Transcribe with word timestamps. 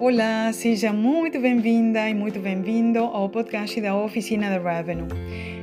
Olá, 0.00 0.52
seja 0.52 0.92
muito 0.92 1.40
bem-vinda 1.40 2.08
e 2.08 2.14
muito 2.14 2.38
bem-vindo 2.38 3.00
ao 3.00 3.28
podcast 3.28 3.80
da 3.80 3.96
Oficina 3.96 4.48
da 4.48 4.76
Revenue. 4.76 5.08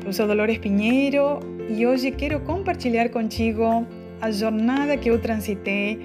Eu 0.05 0.11
sou 0.11 0.27
Dolores 0.27 0.57
Pinheiro 0.57 1.39
e 1.70 1.88
hoje 1.88 2.11
quero 2.11 2.41
compartilhar 2.41 3.07
contigo 3.07 3.88
a 4.20 4.32
jornada 4.32 4.98
que 4.98 5.09
eu 5.09 5.21
transitei 5.21 6.02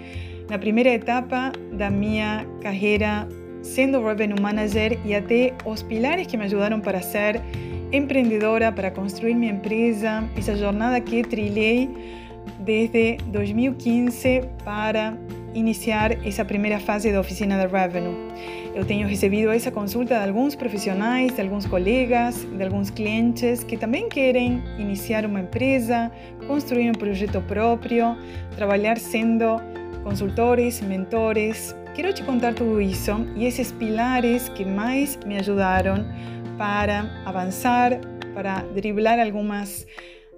na 0.49 0.57
primeira 0.61 0.91
etapa 0.91 1.51
da 1.73 1.91
minha 1.91 2.47
carreira 2.63 3.27
sendo 3.63 4.01
Revenue 4.01 4.41
Manager 4.41 4.97
e 5.05 5.13
até 5.13 5.53
os 5.65 5.83
pilares 5.83 6.29
que 6.29 6.37
me 6.37 6.45
ajudaram 6.45 6.79
para 6.81 7.03
ser 7.03 7.41
empreendedora, 7.91 8.71
para 8.71 8.93
construir 8.93 9.35
minha 9.35 9.55
empresa, 9.55 10.23
essa 10.37 10.55
jornada 10.57 11.01
que 11.01 11.25
trilhei 11.25 11.91
desde 12.61 13.17
2015 13.27 14.43
para 14.65 15.19
iniciar 15.55 16.13
essa 16.27 16.45
primeira 16.45 16.79
fase 16.79 17.13
da 17.13 17.21
oficina 17.21 17.57
da 17.57 17.67
Revenue. 17.67 18.15
Eu 18.75 18.85
tenho 18.85 19.07
recebido 19.07 19.51
essa 19.51 19.71
consulta 19.71 20.15
de 20.19 20.29
alguns 20.29 20.55
profissionais, 20.55 21.35
de 21.35 21.41
alguns 21.41 21.67
colegas, 21.67 22.45
de 22.45 22.63
alguns 22.63 22.91
clientes 22.91 23.65
que 23.65 23.77
também 23.77 24.09
querem 24.09 24.63
iniciar 24.79 25.27
uma 25.27 25.41
empresa, 25.41 26.11
construir 26.47 26.89
um 26.89 26.95
projeto 26.95 27.41
próprio, 27.43 28.17
trabalhar 28.57 28.99
sendo 28.99 29.61
consultores, 30.05 30.81
mentores. 30.81 31.75
Quero 31.95 32.13
te 32.13 32.23
contar 32.23 32.55
tudo 32.55 32.81
isso 32.81 33.13
e 33.37 33.45
esses 33.45 33.73
pilares 33.73 34.49
que 34.51 34.65
mais 34.65 35.19
me 35.27 35.37
ajudaram 35.37 36.07
para 36.57 37.23
avançar, 37.25 37.99
para 38.35 38.61
driblar 38.75 39.19
algumas 39.19 39.87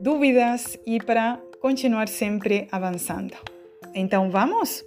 dúvidas 0.01 0.79
e 0.87 0.99
para 0.99 1.39
continuar 1.61 2.09
sempre 2.09 2.67
avançando. 2.73 3.35
Então 3.95 4.31
vamos? 4.31 4.85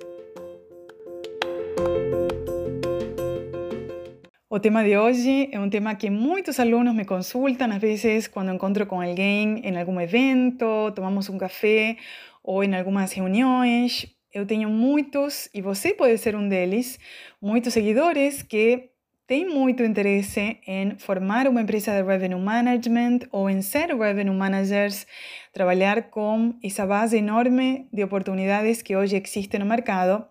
O 4.55 4.59
tema 4.59 4.85
de 4.85 4.97
hoje 4.97 5.49
é 5.51 5.59
um 5.59 5.69
tema 5.69 5.93
que 5.95 6.09
muitos 6.09 6.61
alunos 6.61 6.95
me 6.95 7.03
consultam, 7.03 7.69
às 7.73 7.77
vezes, 7.77 8.25
quando 8.25 8.53
encontro 8.53 8.85
com 8.85 9.01
alguém 9.01 9.59
em 9.61 9.77
algum 9.77 9.99
evento, 9.99 10.93
tomamos 10.95 11.27
um 11.27 11.37
café 11.37 11.97
ou 12.41 12.63
em 12.63 12.73
algumas 12.73 13.11
reuniões. 13.11 14.07
Eu 14.33 14.45
tenho 14.45 14.69
muitos, 14.69 15.49
e 15.53 15.61
você 15.61 15.93
pode 15.93 16.17
ser 16.19 16.37
um 16.37 16.47
deles, 16.47 16.97
muitos 17.41 17.73
seguidores 17.73 18.43
que 18.43 18.91
têm 19.27 19.45
muito 19.45 19.83
interesse 19.83 20.57
em 20.65 20.97
formar 20.99 21.49
uma 21.49 21.61
empresa 21.61 21.91
de 21.91 22.07
revenue 22.07 22.39
management 22.39 23.27
ou 23.33 23.49
em 23.49 23.61
ser 23.61 23.93
revenue 23.93 24.33
managers, 24.33 25.05
trabalhar 25.51 26.03
com 26.03 26.53
essa 26.63 26.85
base 26.85 27.17
enorme 27.17 27.89
de 27.91 28.05
oportunidades 28.05 28.81
que 28.81 28.95
hoje 28.95 29.17
existe 29.17 29.59
no 29.59 29.65
mercado 29.65 30.25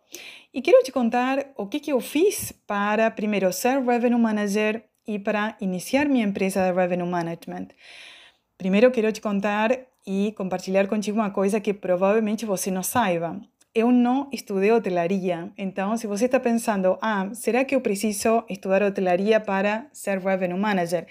e 0.54 0.62
quero 0.62 0.84
te 0.84 0.92
contar 0.92 1.46
o 1.56 1.66
que, 1.66 1.80
que 1.80 1.92
eu 1.92 2.00
fiz 2.00 2.52
para, 2.64 3.10
primeiro, 3.10 3.52
ser 3.52 3.82
Revenue 3.82 4.20
Manager 4.20 4.84
e 5.04 5.18
para 5.18 5.56
iniciar 5.60 6.08
minha 6.08 6.24
empresa 6.24 6.64
de 6.64 6.72
Revenue 6.72 7.08
Management. 7.08 7.68
Primeiro, 8.56 8.92
quero 8.92 9.10
te 9.10 9.20
contar 9.20 9.76
e 10.06 10.32
compartilhar 10.36 10.86
contigo 10.86 11.18
uma 11.18 11.30
coisa 11.32 11.60
que 11.60 11.74
provavelmente 11.74 12.46
você 12.46 12.70
não 12.70 12.84
saiba 12.84 13.40
eu 13.74 13.90
não 13.90 14.28
estudei 14.32 14.70
hotelaria. 14.70 15.50
Então, 15.58 15.96
se 15.96 16.06
você 16.06 16.26
está 16.26 16.38
pensando, 16.38 16.96
ah, 17.02 17.28
será 17.32 17.64
que 17.64 17.74
eu 17.74 17.80
preciso 17.80 18.44
estudar 18.48 18.82
hotelaria 18.82 19.40
para 19.40 19.86
ser 19.92 20.18
revenue 20.18 20.58
manager? 20.58 21.06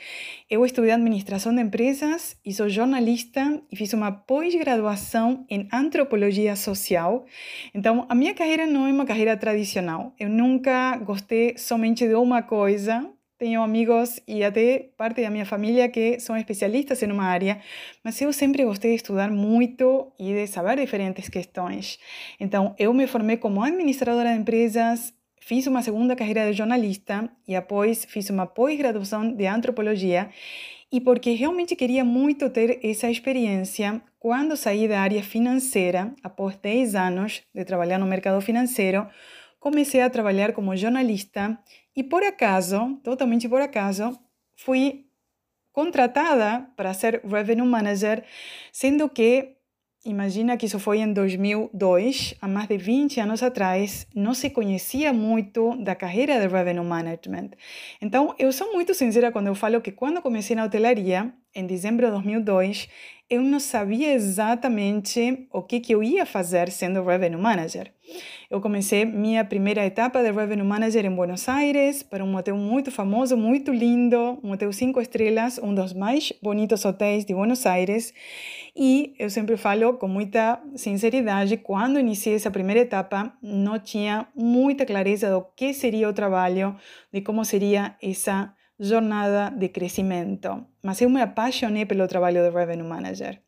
Eu 0.49 0.65
estudei 0.65 0.91
administração 0.91 1.53
de 1.53 1.61
empresas 1.61 2.37
e 2.45 2.53
sou 2.53 2.69
jornalista 2.69 3.61
e 3.69 3.75
fiz 3.75 3.91
uma 3.91 4.11
pós-graduação 4.11 5.45
em 5.49 5.67
antropologia 5.73 6.55
social. 6.55 7.25
Então, 7.73 8.05
a 8.07 8.15
minha 8.15 8.33
carreira 8.33 8.65
não 8.65 8.87
é 8.87 8.91
uma 8.93 9.05
carreira 9.05 9.35
tradicional. 9.35 10.13
Eu 10.17 10.29
nunca 10.29 10.95
gostei 10.97 11.57
somente 11.57 12.07
de 12.07 12.15
uma 12.15 12.41
coisa 12.41 13.12
tenho 13.43 13.61
amigos 13.61 14.21
e 14.25 14.41
até 14.41 14.91
parte 14.95 15.21
da 15.21 15.29
minha 15.29 15.45
família 15.45 15.89
que 15.89 16.17
são 16.17 16.37
especialistas 16.37 17.03
em 17.03 17.11
uma 17.11 17.25
área, 17.25 17.59
mas 18.01 18.21
eu 18.21 18.31
sempre 18.31 18.63
gostei 18.63 18.91
de 18.91 18.95
estudar 18.95 19.29
muito 19.29 20.13
e 20.17 20.33
de 20.33 20.47
saber 20.47 20.77
diferentes 20.77 21.27
questões. 21.27 21.99
Então, 22.39 22.73
eu 22.79 22.93
me 22.93 23.05
formei 23.05 23.35
como 23.35 23.61
administradora 23.61 24.31
de 24.31 24.39
empresas, 24.39 25.13
fiz 25.41 25.67
uma 25.67 25.81
segunda 25.81 26.15
carreira 26.15 26.49
de 26.49 26.53
jornalista 26.53 27.29
e 27.45 27.53
após 27.53 28.05
fiz 28.05 28.29
uma 28.29 28.45
pós-graduação 28.47 29.35
de 29.35 29.45
antropologia 29.45 30.29
e 30.89 31.01
porque 31.01 31.33
realmente 31.33 31.75
queria 31.75 32.05
muito 32.05 32.49
ter 32.49 32.79
essa 32.81 33.11
experiência 33.11 34.01
quando 34.19 34.55
saí 34.55 34.87
da 34.87 35.01
área 35.01 35.21
financeira, 35.21 36.13
após 36.23 36.55
10 36.55 36.95
anos 36.95 37.43
de 37.53 37.65
trabalhar 37.65 37.97
no 37.97 38.05
mercado 38.05 38.39
financeiro, 38.39 39.05
comecei 39.59 39.99
a 39.99 40.09
trabalhar 40.09 40.53
como 40.53 40.77
jornalista 40.77 41.59
e 41.95 42.03
por 42.03 42.23
acaso, 42.23 42.99
totalmente 43.03 43.47
por 43.47 43.61
acaso, 43.61 44.17
fui 44.55 45.05
contratada 45.71 46.67
para 46.75 46.93
ser 46.93 47.21
Revenue 47.25 47.67
Manager, 47.67 48.23
sendo 48.71 49.09
que, 49.09 49.55
imagina 50.05 50.55
que 50.55 50.67
isso 50.67 50.79
foi 50.79 50.99
em 50.99 51.11
2002, 51.11 52.35
há 52.39 52.47
mais 52.47 52.67
de 52.67 52.77
20 52.77 53.19
anos 53.19 53.41
atrás, 53.41 54.05
não 54.13 54.33
se 54.33 54.49
conhecia 54.49 55.11
muito 55.11 55.75
da 55.77 55.95
carreira 55.95 56.39
de 56.39 56.47
Revenue 56.47 56.85
Management. 56.85 57.51
Então, 58.01 58.35
eu 58.37 58.51
sou 58.51 58.71
muito 58.71 58.93
sincera 58.93 59.31
quando 59.31 59.47
eu 59.47 59.55
falo 59.55 59.81
que 59.81 59.91
quando 59.91 60.21
comecei 60.21 60.55
na 60.55 60.65
hotelaria, 60.65 61.33
em 61.55 61.65
dezembro 61.65 62.05
de 62.05 62.11
2002, 62.11 62.87
eu 63.33 63.41
não 63.41 63.59
sabia 63.59 64.13
exatamente 64.13 65.47
o 65.51 65.63
que, 65.63 65.79
que 65.79 65.91
eu 65.91 66.03
ia 66.03 66.23
fazer 66.23 66.69
sendo 66.69 67.03
Revenue 67.03 67.41
Manager. 67.41 67.91
Eu 68.47 68.61
comecei 68.61 69.05
minha 69.05 69.43
primeira 69.43 69.83
etapa 69.83 70.21
de 70.21 70.31
Revenue 70.31 70.63
Manager 70.63 71.03
em 71.03 71.15
Buenos 71.15 71.49
Aires, 71.49 72.03
para 72.03 72.23
um 72.23 72.35
hotel 72.35 72.55
muito 72.55 72.91
famoso, 72.91 73.35
muito 73.35 73.73
lindo, 73.73 74.37
um 74.43 74.51
hotel 74.51 74.71
cinco 74.71 75.01
estrelas, 75.01 75.57
um 75.57 75.73
dos 75.73 75.93
mais 75.93 76.31
bonitos 76.43 76.85
hotéis 76.85 77.25
de 77.25 77.33
Buenos 77.33 77.65
Aires. 77.65 78.13
E 78.75 79.15
eu 79.17 79.31
sempre 79.31 79.57
falo 79.57 79.93
com 79.95 80.07
muita 80.07 80.61
sinceridade, 80.75 81.57
quando 81.57 81.99
iniciei 81.99 82.35
essa 82.35 82.51
primeira 82.51 82.81
etapa, 82.81 83.33
não 83.41 83.79
tinha 83.79 84.27
muita 84.35 84.85
clareza 84.85 85.31
do 85.31 85.43
que 85.55 85.73
seria 85.73 86.07
o 86.07 86.13
trabalho, 86.13 86.75
de 87.11 87.21
como 87.21 87.43
seria 87.43 87.95
essa 87.99 88.53
jornada 88.83 89.49
de 89.49 89.69
crescimento. 89.69 90.65
Mas 90.83 91.01
eu 91.01 91.09
me 91.09 91.21
apaixonei 91.21 91.85
pelo 91.85 92.07
trabalho 92.07 92.41
de 92.43 92.49
Revenue 92.49 92.87
Manager. 92.87 93.39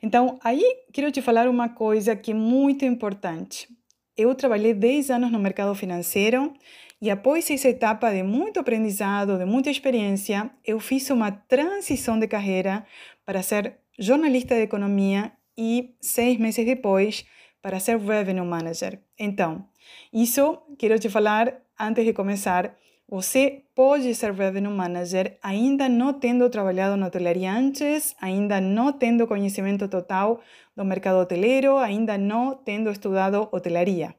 Então, 0.00 0.38
aí 0.44 0.62
quero 0.92 1.10
te 1.10 1.20
falar 1.20 1.48
uma 1.48 1.70
coisa 1.70 2.14
que 2.14 2.30
é 2.30 2.34
muito 2.34 2.84
importante. 2.84 3.68
Eu 4.16 4.34
trabalhei 4.34 4.72
10 4.72 5.10
anos 5.10 5.32
no 5.32 5.38
mercado 5.38 5.74
financeiro 5.74 6.54
e 7.02 7.10
após 7.10 7.50
essa 7.50 7.68
etapa 7.68 8.10
de 8.10 8.22
muito 8.22 8.60
aprendizado, 8.60 9.36
de 9.36 9.44
muita 9.44 9.70
experiência, 9.70 10.50
eu 10.64 10.78
fiz 10.78 11.10
uma 11.10 11.30
transição 11.30 12.18
de 12.18 12.28
carreira 12.28 12.86
para 13.24 13.42
ser 13.42 13.78
jornalista 13.98 14.54
de 14.54 14.62
economia 14.62 15.32
e 15.58 15.94
seis 16.00 16.38
meses 16.38 16.64
depois 16.64 17.26
para 17.60 17.80
ser 17.80 17.98
revenue 17.98 18.46
manager. 18.46 19.00
Então, 19.18 19.66
isso 20.12 20.58
quero 20.78 20.98
te 20.98 21.10
falar 21.10 21.60
antes 21.78 22.04
de 22.04 22.12
começar. 22.12 22.74
Você 23.08 23.62
pode 23.72 24.12
ser 24.16 24.32
revenue 24.32 24.72
manager 24.72 25.38
ainda 25.40 25.88
não 25.88 26.12
tendo 26.12 26.50
trabalhado 26.50 26.96
na 26.96 27.06
hotelaria 27.06 27.52
antes, 27.52 28.16
ainda 28.20 28.60
não 28.60 28.92
tendo 28.92 29.28
conhecimento 29.28 29.86
total 29.86 30.40
do 30.76 30.84
mercado 30.84 31.20
hoteleiro, 31.20 31.76
ainda 31.76 32.18
não 32.18 32.56
tendo 32.56 32.90
estudado 32.90 33.48
hotelaria. 33.52 34.12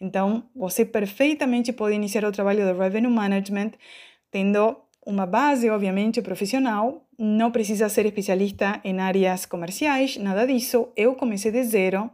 Então, 0.00 0.44
você 0.54 0.84
perfeitamente 0.84 1.72
pode 1.72 1.96
iniciar 1.96 2.24
o 2.24 2.32
trabalho 2.32 2.64
de 2.64 2.78
revenue 2.78 3.10
management 3.10 3.72
tendo 4.30 4.76
uma 5.04 5.26
base, 5.26 5.68
obviamente, 5.68 6.22
profissional. 6.22 7.04
Não 7.18 7.50
precisa 7.50 7.88
ser 7.88 8.06
especialista 8.06 8.80
em 8.84 9.00
áreas 9.00 9.46
comerciais, 9.46 10.16
nada 10.16 10.46
disso. 10.46 10.88
Eu 10.94 11.16
comecei 11.16 11.50
de 11.50 11.64
zero 11.64 12.08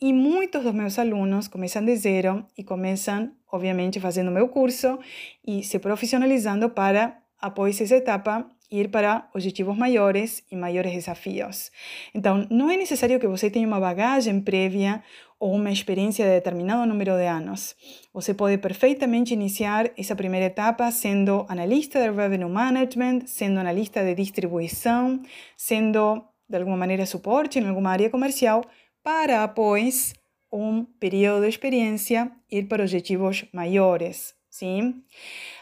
e 0.00 0.12
muitos 0.12 0.62
dos 0.62 0.74
meus 0.74 0.98
alunos 0.98 1.48
começam 1.48 1.84
de 1.84 1.96
zero 1.96 2.46
e 2.56 2.62
começam, 2.62 3.32
obviamente, 3.50 3.98
fazendo 3.98 4.30
meu 4.30 4.48
curso 4.48 4.98
e 5.46 5.62
se 5.62 5.78
profissionalizando 5.78 6.68
para, 6.70 7.16
após 7.40 7.80
essa 7.80 7.96
etapa, 7.96 8.46
ir 8.70 8.90
para 8.90 9.28
objetivos 9.34 9.76
maiores 9.76 10.44
e 10.50 10.56
maiores 10.56 10.92
desafios. 10.92 11.70
Então, 12.14 12.46
não 12.50 12.70
é 12.70 12.76
necessário 12.76 13.18
que 13.20 13.26
você 13.26 13.48
tenha 13.48 13.66
uma 13.66 13.80
bagagem 13.80 14.40
prévia 14.40 15.02
ou 15.38 15.54
uma 15.54 15.70
experiência 15.70 16.24
de 16.24 16.32
determinado 16.32 16.86
número 16.86 17.16
de 17.16 17.26
anos. 17.26 17.76
Você 18.12 18.34
pode 18.34 18.58
perfeitamente 18.58 19.34
iniciar 19.34 19.90
essa 19.96 20.16
primeira 20.16 20.46
etapa 20.46 20.90
sendo 20.90 21.46
analista 21.48 22.00
de 22.00 22.10
revenue 22.10 22.50
management, 22.50 23.26
sendo 23.26 23.60
analista 23.60 24.02
de 24.02 24.14
distribuição, 24.14 25.22
sendo 25.56 26.24
de 26.48 26.56
alguma 26.56 26.76
maneira 26.76 27.04
suporte 27.06 27.58
em 27.58 27.68
alguma 27.68 27.90
área 27.90 28.08
comercial, 28.08 28.62
para, 29.06 29.44
após 29.44 30.14
um 30.52 30.84
período 30.84 31.42
de 31.42 31.48
experiência, 31.48 32.28
ir 32.50 32.66
para 32.66 32.82
objetivos 32.82 33.44
maiores. 33.52 34.34
Sim? 34.50 35.04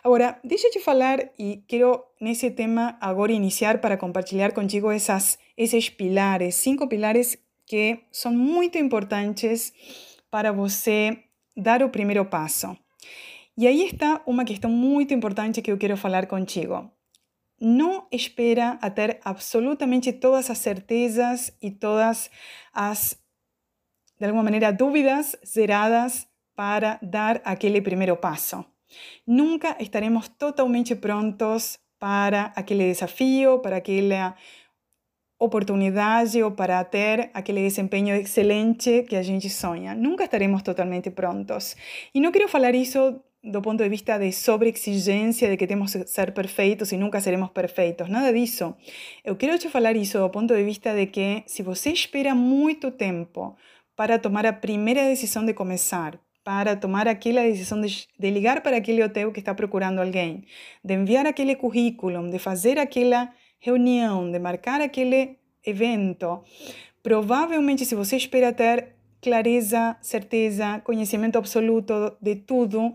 Agora, 0.03 0.41
deixa 0.43 0.69
eu 0.69 0.71
te 0.71 0.81
falar 0.81 1.19
e 1.39 1.63
quero 1.69 2.03
nesse 2.19 2.51
tema 2.51 2.97
agora 3.03 3.33
iniciar 3.33 3.83
para 3.83 3.99
compartilhar 3.99 4.55
contigo 4.55 4.91
essas, 4.91 5.39
esses 5.59 5.91
pilares, 5.91 6.55
cinco 6.55 6.89
pilares 6.89 7.37
que 7.67 7.99
são 8.11 8.33
muito 8.33 8.79
importantes 8.79 9.75
para 10.31 10.51
você 10.51 11.19
dar 11.55 11.83
o 11.83 11.91
primeiro 11.91 12.25
passo. 12.25 12.75
E 13.59 13.67
aí 13.67 13.85
está 13.85 14.23
uma 14.27 14.47
questão 14.47 14.71
muito 14.71 15.13
importante 15.13 15.61
que 15.61 15.71
eu 15.71 15.77
quero 15.77 15.99
falar 15.99 16.27
contigo. 16.27 16.91
Não 17.61 18.07
espera 18.11 18.79
a 18.81 18.89
ter 18.89 19.21
absolutamente 19.23 20.15
todas 20.15 20.49
as 20.49 20.57
certezas 20.57 21.53
e 21.61 21.71
todas 21.71 22.31
as, 22.73 23.23
de 24.19 24.27
alguma 24.27 24.43
maneira, 24.43 24.73
dúvidas 24.73 25.37
zeradas 25.45 26.27
para 26.55 26.99
dar 27.03 27.41
aquele 27.45 27.81
primeiro 27.81 28.17
passo. 28.17 28.65
Nunca 29.27 29.77
estaremos 29.81 30.29
totalmente 30.29 30.95
prontos 30.95 31.79
para 31.99 32.53
aquele 32.55 32.85
desafio, 32.85 33.59
para 33.59 33.77
aquela 33.77 34.37
oportunidade 35.39 36.43
ou 36.43 36.53
para 36.53 36.83
ter 36.85 37.31
aquele 37.35 37.63
desempenho 37.63 38.15
excelente 38.15 39.03
que 39.03 39.17
a 39.17 39.23
gente 39.23 39.51
sonha. 39.51 39.95
Nunca 39.95 40.25
estaremos 40.25 40.63
totalmente 40.63 41.11
prontos. 41.11 41.77
E 42.15 42.21
não 42.21 42.31
quero 42.31 42.49
falar 42.49 42.75
isso 42.75 43.21
do 43.43 43.61
ponto 43.61 43.83
de 43.83 43.91
vista 43.91 44.19
de 44.19 44.33
sobreexigência, 44.33 45.51
de 45.51 45.57
que 45.57 45.67
temos 45.67 45.93
que 45.93 46.07
ser 46.07 46.33
perfeitos 46.33 46.93
e 46.93 46.97
nunca 46.97 47.21
seremos 47.21 47.51
perfeitos. 47.51 48.09
Nada 48.09 48.33
disso. 48.33 48.75
Eu 49.23 49.37
quero 49.37 49.59
te 49.59 49.69
falar 49.69 49.95
isso 49.97 50.19
do 50.19 50.31
ponto 50.31 50.55
de 50.55 50.63
vista 50.63 50.95
de 50.95 51.07
que 51.07 51.43
se 51.47 51.63
você 51.63 51.91
espera 51.91 52.35
muito 52.35 52.91
tempo 52.91 53.55
para 53.97 54.19
tomar 54.19 54.47
a 54.47 54.53
primeira 54.53 55.03
decisão 55.05 55.45
de 55.45 55.55
começar, 55.55 56.19
para 56.43 56.77
tomar 56.77 57.09
aquela 57.09 57.43
decisão 57.43 57.81
de, 57.81 58.07
de 58.19 58.31
ligar 58.31 58.61
para 58.61 58.77
aquele 58.77 59.03
hotel 59.03 59.33
que 59.33 59.41
está 59.41 59.55
procurando 59.55 60.01
alguém, 60.01 60.45
de 60.85 60.95
enviar 60.95 61.27
aquele 61.27 61.57
currículo, 61.57 62.31
de 62.31 62.39
fazer 62.39 62.79
aquela 62.79 63.33
reunião, 63.61 64.31
de 64.31 64.39
marcar 64.39 64.81
aquele 64.81 65.39
evento, 65.65 66.43
provavelmente 67.03 67.85
se 67.85 67.95
você 67.95 68.17
espera 68.17 68.53
ter 68.53 68.95
clareza, 69.23 69.97
certeza, 70.03 70.83
conhecimento 70.85 71.39
absoluto 71.39 72.15
de 72.21 72.37
tudo, 72.37 72.93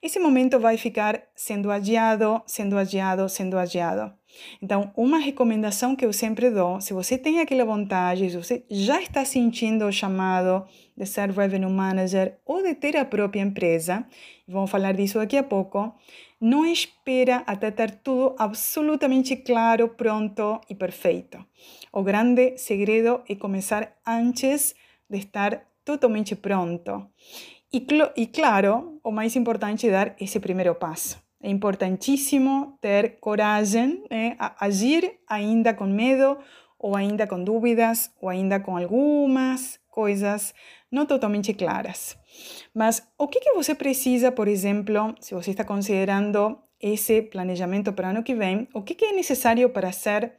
esse 0.00 0.20
momento 0.20 0.60
vai 0.60 0.76
ficar 0.76 1.24
sendo 1.34 1.72
adiado, 1.72 2.40
sendo 2.46 2.78
adiado, 2.78 3.28
sendo 3.28 3.58
adiado. 3.58 4.12
Então, 4.60 4.92
uma 4.96 5.18
recomendação 5.18 5.94
que 5.94 6.04
eu 6.04 6.12
sempre 6.12 6.50
dou, 6.50 6.80
se 6.80 6.92
você 6.92 7.18
tem 7.18 7.40
aquela 7.40 7.64
vontade, 7.64 8.30
se 8.30 8.36
você 8.36 8.64
já 8.70 9.00
está 9.00 9.24
sentindo 9.24 9.86
o 9.86 9.92
chamado 9.92 10.64
de 10.96 11.06
ser 11.06 11.30
revenue 11.30 11.70
manager 11.70 12.38
ou 12.44 12.62
de 12.62 12.74
ter 12.74 12.96
a 12.96 13.04
própria 13.04 13.40
empresa, 13.40 14.06
vamos 14.46 14.70
falar 14.70 14.92
disso 14.92 15.18
daqui 15.18 15.36
a 15.36 15.42
pouco, 15.42 15.94
não 16.40 16.66
espera 16.66 17.42
até 17.46 17.70
ter 17.70 17.90
tudo 18.02 18.34
absolutamente 18.38 19.36
claro, 19.36 19.88
pronto 19.90 20.60
e 20.68 20.74
perfeito. 20.74 21.44
O 21.92 22.02
grande 22.02 22.58
segredo 22.58 23.22
é 23.28 23.34
começar 23.34 23.96
antes 24.06 24.74
de 25.08 25.18
estar 25.18 25.62
totalmente 25.84 26.34
pronto. 26.34 27.06
E, 27.72 27.86
e 28.16 28.26
claro, 28.26 29.00
o 29.02 29.10
mais 29.10 29.34
importante 29.36 29.88
é 29.88 29.90
dar 29.90 30.16
esse 30.20 30.40
primeiro 30.40 30.74
passo. 30.74 31.22
É 31.42 31.50
importantíssimo 31.50 32.78
ter 32.80 33.18
coragem, 33.18 34.04
né? 34.10 34.36
agir 34.60 35.18
ainda 35.28 35.74
com 35.74 35.86
medo, 35.86 36.38
ou 36.78 36.96
ainda 36.96 37.26
com 37.26 37.42
dúvidas, 37.42 38.10
ou 38.20 38.28
ainda 38.28 38.60
com 38.60 38.76
algumas 38.76 39.80
coisas 39.88 40.54
não 40.90 41.06
totalmente 41.06 41.52
claras. 41.52 42.16
Mas 42.74 43.02
o 43.18 43.26
que, 43.26 43.40
que 43.40 43.52
você 43.52 43.74
precisa, 43.74 44.30
por 44.30 44.46
exemplo, 44.48 45.14
se 45.20 45.34
você 45.34 45.50
está 45.50 45.64
considerando 45.64 46.58
esse 46.80 47.22
planejamento 47.22 47.92
para 47.92 48.08
o 48.08 48.10
ano 48.10 48.22
que 48.22 48.34
vem, 48.34 48.68
o 48.74 48.82
que, 48.82 48.94
que 48.94 49.04
é 49.04 49.12
necessário 49.12 49.70
para 49.70 49.92
ser 49.92 50.32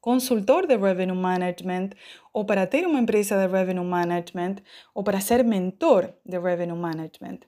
consultor 0.00 0.66
de 0.66 0.76
revenue 0.76 1.16
management 1.16 1.90
ou 2.32 2.44
para 2.44 2.66
ter 2.66 2.86
uma 2.86 3.00
empresa 3.00 3.36
de 3.36 3.46
revenue 3.46 3.84
management 3.84 4.56
ou 4.94 5.02
para 5.02 5.20
ser 5.20 5.44
mentor 5.44 6.14
de 6.24 6.38
revenue 6.38 6.76
management. 6.76 7.40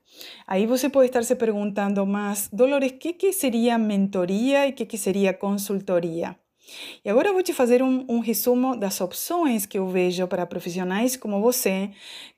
Aí 0.47 0.67
você 0.67 0.89
pode 0.89 1.07
estar 1.07 1.25
se 1.25 1.37
perguntando, 1.37 2.05
mas 2.07 2.49
Dolores, 2.53 2.93
o 2.93 2.99
que, 2.99 3.13
que 3.15 3.33
seria 3.33 3.79
mentoria 3.79 4.67
e 4.67 4.71
o 4.71 4.75
que, 4.75 4.87
que 4.87 4.99
seria 4.99 5.33
consultoria? 5.33 6.37
E 7.05 7.11
agora 7.11 7.29
eu 7.29 7.33
vou 7.33 7.43
te 7.43 7.53
fazer 7.53 7.83
um, 7.83 8.05
um 8.09 8.21
resumo 8.21 8.77
das 8.77 9.01
opções 9.01 9.67
que 9.67 9.79
eu 9.79 9.89
vejo 9.89 10.27
para 10.29 10.47
profissionais 10.47 11.17
como 11.17 11.41
você, 11.41 11.91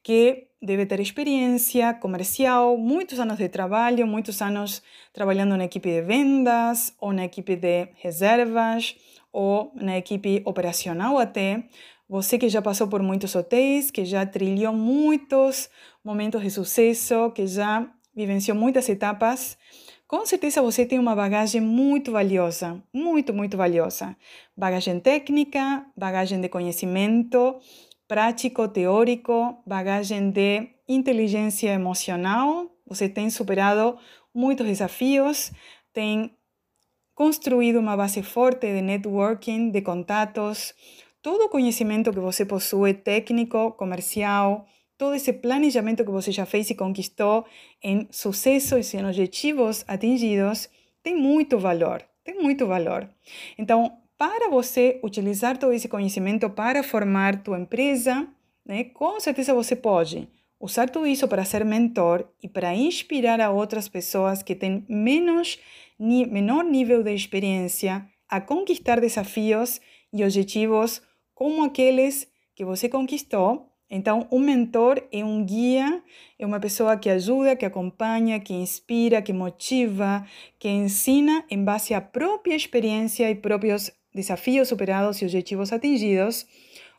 que 0.03 0.49
deve 0.61 0.87
ter 0.87 0.99
experiência 1.01 1.93
comercial, 1.95 2.77
muitos 2.79 3.21
anos 3.21 3.37
de 3.37 3.49
trabalho, 3.49 4.07
muitos 4.07 4.41
anos 4.41 4.83
trabalhando 5.13 5.57
na 5.57 5.65
equipe 5.65 5.91
de 5.91 6.03
vendas 6.03 6.95
ou 6.99 7.13
na 7.13 7.25
equipe 7.25 7.55
de 7.55 7.89
reservas 7.97 8.97
ou 9.35 9.73
na 9.75 9.99
equipe 9.99 10.41
operacional 10.45 11.19
até, 11.19 11.65
você 12.09 12.39
que 12.39 12.49
já 12.49 12.63
passou 12.63 12.87
por 12.87 13.03
muitos 13.03 13.35
hotéis, 13.35 13.91
que 13.91 14.05
já 14.05 14.25
trilhou 14.25 14.73
muitos 14.73 15.69
momentos 16.05 16.41
de 16.41 16.51
sucesso, 16.51 17.33
que 17.33 17.45
já 17.45 17.91
vivenciou 18.15 18.57
muitas 18.57 18.89
etapas, 18.89 19.59
com 20.07 20.25
certeza 20.25 20.63
você 20.63 20.87
tem 20.87 21.01
uma 21.01 21.17
bagagem 21.17 21.61
muito 21.61 22.13
valiosa, 22.13 22.81
muito, 22.93 23.35
muito 23.35 23.57
valiosa. 23.57 24.17
Bagagem 24.57 25.01
técnica, 25.01 25.85
bagagem 25.97 26.41
de 26.41 26.49
conhecimento 26.49 27.59
prático, 28.07 28.69
teórico, 28.69 29.57
bagagem 29.67 30.31
de 30.31 30.69
inteligência 30.87 31.71
emocional. 31.71 32.71
Você 32.87 33.09
tem 33.09 33.29
superado 33.31 33.99
muitos 34.33 34.67
desafios, 34.67 35.51
tem 35.93 36.37
construído 37.15 37.79
uma 37.79 37.97
base 37.97 38.23
forte 38.23 38.67
de 38.67 38.83
networking, 38.83 39.71
de 39.71 39.81
contatos, 39.83 40.75
todo 41.23 41.45
o 41.45 41.49
conhecimento 41.49 42.13
que 42.13 42.21
você 42.21 42.45
possui, 42.45 42.95
técnico, 42.95 43.73
comercial, 43.73 44.67
todo 44.99 45.15
esse 45.15 45.33
planejamento 45.33 46.05
que 46.05 46.11
você 46.11 46.31
já 46.33 46.45
fez 46.45 46.71
e 46.71 46.75
conquistou 46.75 47.45
em 47.83 48.07
sucessos 48.11 48.93
e 48.93 48.97
em 48.97 49.05
objetivos 49.05 49.85
atingidos, 49.87 50.69
tem 51.03 51.17
muito 51.17 51.59
valor, 51.59 52.03
tem 52.25 52.35
muito 52.35 52.67
valor. 52.67 53.09
Então, 53.59 53.99
para 54.17 54.49
você 54.49 55.01
utilizar 55.03 55.59
todo 55.59 55.73
esse 55.73 55.89
conhecimento 55.89 56.49
para 56.49 56.83
formar 56.83 57.43
tua 57.43 57.59
empresa, 57.59 58.27
né, 58.65 58.85
com 58.85 59.19
certeza 59.21 59.53
você 59.53 59.77
pode 59.77 60.29
usar 60.59 60.89
tudo 60.89 61.07
isso 61.07 61.29
para 61.29 61.45
ser 61.45 61.65
mentor 61.65 62.27
e 62.43 62.49
para 62.49 62.75
inspirar 62.75 63.41
a 63.41 63.51
outras 63.51 63.87
pessoas 63.87 64.43
que 64.43 64.55
têm 64.55 64.85
menos 64.89 65.59
ni 65.99 66.27
menor 66.27 66.65
nível 66.65 67.03
de 67.03 67.15
experiência 67.15 68.07
a 68.29 68.41
conquistar 68.41 69.01
desafios 69.01 69.81
e 70.13 70.23
objetivos 70.23 71.03
como 71.35 71.65
aqueles 71.65 72.27
que 72.55 72.65
você 72.65 72.89
conquistou. 72.89 73.71
Então, 73.91 74.27
um 74.33 74.39
mentor 74.39 75.03
é 75.13 75.25
um 75.25 75.45
guia, 75.45 76.03
é 76.39 76.47
uma 76.47 76.59
pessoa 76.59 76.97
que 76.97 77.11
ajuda, 77.11 77.55
que 77.55 77.65
acompanha, 77.65 78.41
que 78.41 78.55
inspira, 78.55 79.23
que 79.23 79.33
motiva, 79.33 80.27
que 80.59 80.69
ensina 80.69 81.45
em 81.51 81.63
base 81.63 81.95
à 81.95 82.01
própria 82.01 82.57
experiência 82.57 83.31
e 83.31 83.35
próprios 83.35 83.91
desafios 84.15 84.69
superados 84.69 85.21
e 85.21 85.25
objetivos 85.25 85.73
atingidos. 85.73 86.47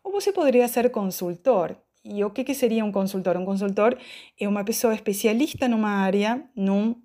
Ou 0.03 0.12
você 0.12 0.31
poderia 0.31 0.67
ser 0.67 0.89
consultor. 0.89 1.75
E 2.03 2.24
o 2.24 2.29
que, 2.29 2.43
que 2.43 2.53
seria 2.53 2.86
um 2.86 2.91
consultor? 2.91 3.36
Um 3.36 3.46
consultor 3.46 3.98
é 4.39 4.48
uma 4.48 4.63
pessoa 4.63 4.93
especialista 4.93 5.67
numa 5.67 5.89
área, 5.89 6.48
num 6.55 6.96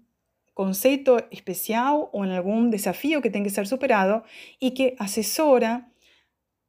conceito 0.60 1.16
especial 1.30 2.10
ou 2.12 2.22
em 2.22 2.36
algum 2.36 2.68
desafio 2.68 3.22
que 3.22 3.30
tem 3.30 3.42
que 3.42 3.48
ser 3.48 3.66
superado 3.66 4.22
e 4.60 4.70
que 4.70 4.94
assessora, 4.98 5.82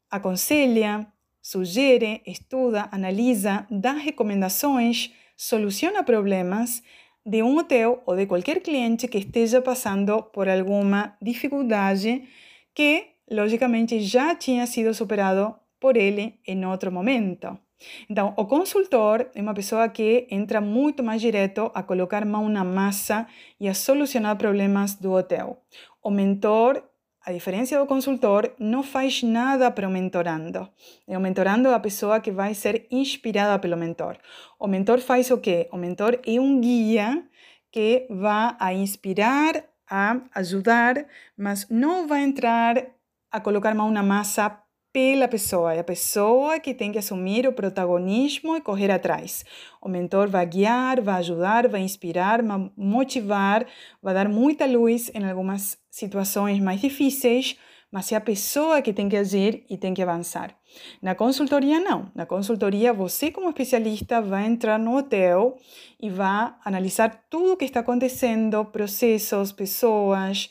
aconselha, 0.09 1.05
sugere, 1.41 2.21
estuda, 2.25 2.87
analisa, 2.89 3.67
dá 3.69 3.91
recomendações, 3.91 5.11
soluciona 5.35 6.05
problemas 6.05 6.81
de 7.25 7.43
um 7.43 7.57
hotel 7.57 8.01
ou 8.05 8.15
de 8.15 8.25
qualquer 8.25 8.61
cliente 8.61 9.09
que 9.09 9.17
esteja 9.17 9.61
passando 9.61 10.23
por 10.23 10.47
alguma 10.47 11.13
dificuldade 11.21 12.29
que, 12.73 13.07
logicamente, 13.29 13.99
já 13.99 14.33
tinha 14.35 14.65
sido 14.67 14.93
superado 14.93 15.53
por 15.81 15.97
ele 15.97 16.39
em 16.47 16.65
outro 16.65 16.89
momento. 16.93 17.59
Então, 18.09 18.33
o 18.37 18.45
consultor 18.45 19.29
é 19.33 19.41
uma 19.41 19.53
pessoa 19.53 19.87
que 19.89 20.27
entra 20.29 20.61
muito 20.61 21.03
mais 21.03 21.21
direto 21.21 21.71
a 21.73 21.83
colocar 21.83 22.25
mão 22.25 22.49
na 22.49 22.63
massa 22.63 23.27
e 23.59 23.67
a 23.67 23.73
solucionar 23.73 24.35
problemas 24.37 24.95
do 24.95 25.11
hotel. 25.13 25.61
O 26.03 26.09
mentor, 26.09 26.83
a 27.25 27.31
diferença 27.31 27.77
do 27.77 27.85
consultor, 27.85 28.51
não 28.59 28.83
faz 28.83 29.23
nada 29.23 29.69
para 29.71 29.87
o 29.87 29.91
mentorando. 29.91 30.67
O 31.07 31.19
mentorando 31.19 31.69
é 31.69 31.73
a 31.73 31.79
pessoa 31.79 32.19
que 32.19 32.31
vai 32.31 32.53
ser 32.53 32.87
inspirada 32.91 33.59
pelo 33.59 33.77
mentor. 33.77 34.17
O 34.59 34.67
mentor 34.67 34.99
faz 34.99 35.29
o 35.31 35.37
quê? 35.37 35.67
O 35.71 35.77
mentor 35.77 36.19
é 36.25 36.39
um 36.39 36.59
guia 36.59 37.23
que 37.71 38.05
vai 38.09 38.55
a 38.59 38.73
inspirar, 38.73 39.63
a 39.89 40.21
ajudar, 40.35 41.05
mas 41.37 41.67
não 41.69 42.07
vai 42.07 42.23
entrar 42.23 42.85
a 43.31 43.39
colocar 43.39 43.73
mão 43.73 43.89
na 43.91 44.03
massa 44.03 44.57
pela 44.93 45.27
pessoa. 45.27 45.73
É 45.73 45.79
a 45.79 45.83
pessoa 45.83 46.59
que 46.59 46.73
tem 46.73 46.91
que 46.91 46.97
assumir 46.97 47.47
o 47.47 47.53
protagonismo 47.53 48.55
e 48.55 48.61
correr 48.61 48.91
atrás. 48.91 49.45
O 49.81 49.89
mentor 49.89 50.29
vai 50.29 50.45
guiar, 50.45 51.01
vai 51.01 51.15
ajudar, 51.15 51.67
vai 51.67 51.81
inspirar, 51.81 52.41
vai 52.41 52.71
motivar, 52.75 53.65
vai 54.01 54.13
dar 54.13 54.27
muita 54.27 54.65
luz 54.65 55.11
em 55.13 55.23
algumas 55.23 55.77
situações 55.89 56.59
mais 56.59 56.81
difíceis, 56.81 57.57
mas 57.91 58.09
é 58.11 58.15
a 58.15 58.21
pessoa 58.21 58.81
que 58.81 58.93
tem 58.93 59.09
que 59.09 59.17
agir 59.17 59.65
e 59.69 59.77
tem 59.77 59.93
que 59.93 60.01
avançar. 60.01 60.55
Na 61.01 61.13
consultoria, 61.13 61.79
não. 61.79 62.09
Na 62.15 62.25
consultoria, 62.25 62.93
você, 62.93 63.29
como 63.29 63.49
especialista, 63.49 64.21
vai 64.21 64.45
entrar 64.45 64.79
no 64.79 64.95
hotel 64.97 65.57
e 66.01 66.09
vai 66.09 66.53
analisar 66.63 67.25
tudo 67.29 67.51
o 67.51 67.57
que 67.57 67.65
está 67.65 67.81
acontecendo, 67.81 68.63
processos, 68.63 69.51
pessoas, 69.51 70.49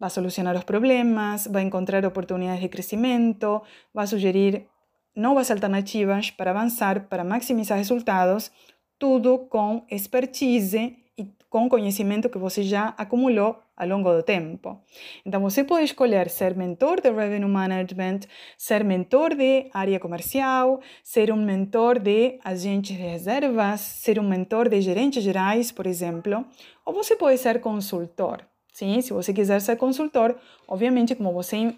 vai 0.00 0.08
solucionar 0.08 0.56
os 0.56 0.64
problemas, 0.64 1.46
vai 1.46 1.62
encontrar 1.62 2.04
oportunidades 2.06 2.62
de 2.62 2.68
crescimento, 2.70 3.60
vai 3.92 4.06
sugerir 4.06 4.66
novas 5.14 5.50
alternativas 5.50 6.30
para 6.30 6.52
avançar, 6.52 7.06
para 7.08 7.22
maximizar 7.22 7.76
resultados, 7.76 8.50
tudo 8.98 9.38
com 9.50 9.84
expertise 9.90 10.96
e 11.18 11.28
com 11.50 11.68
conhecimento 11.68 12.30
que 12.30 12.38
você 12.38 12.62
já 12.62 12.94
acumulou 12.96 13.58
ao 13.76 13.88
longo 13.88 14.12
do 14.12 14.22
tempo. 14.22 14.78
Então, 15.24 15.40
você 15.40 15.64
pode 15.64 15.84
escolher 15.84 16.30
ser 16.30 16.54
mentor 16.54 17.00
de 17.00 17.10
revenue 17.10 17.48
management, 17.48 18.20
ser 18.56 18.84
mentor 18.84 19.34
de 19.34 19.68
área 19.72 19.98
comercial, 19.98 20.80
ser 21.02 21.32
um 21.32 21.42
mentor 21.44 21.98
de 21.98 22.38
agentes 22.44 22.96
de 22.96 23.02
reservas, 23.02 23.80
ser 23.80 24.18
um 24.18 24.28
mentor 24.28 24.68
de 24.68 24.80
gerentes 24.80 25.22
gerais, 25.22 25.72
por 25.72 25.86
exemplo, 25.86 26.44
ou 26.84 26.94
você 26.94 27.16
pode 27.16 27.38
ser 27.38 27.60
consultor. 27.60 28.49
Sim, 28.72 29.00
se 29.00 29.12
você 29.12 29.32
quiser 29.32 29.60
ser 29.60 29.76
consultor, 29.76 30.36
obviamente, 30.66 31.14
como 31.14 31.32
você 31.32 31.66
uh, 31.66 31.74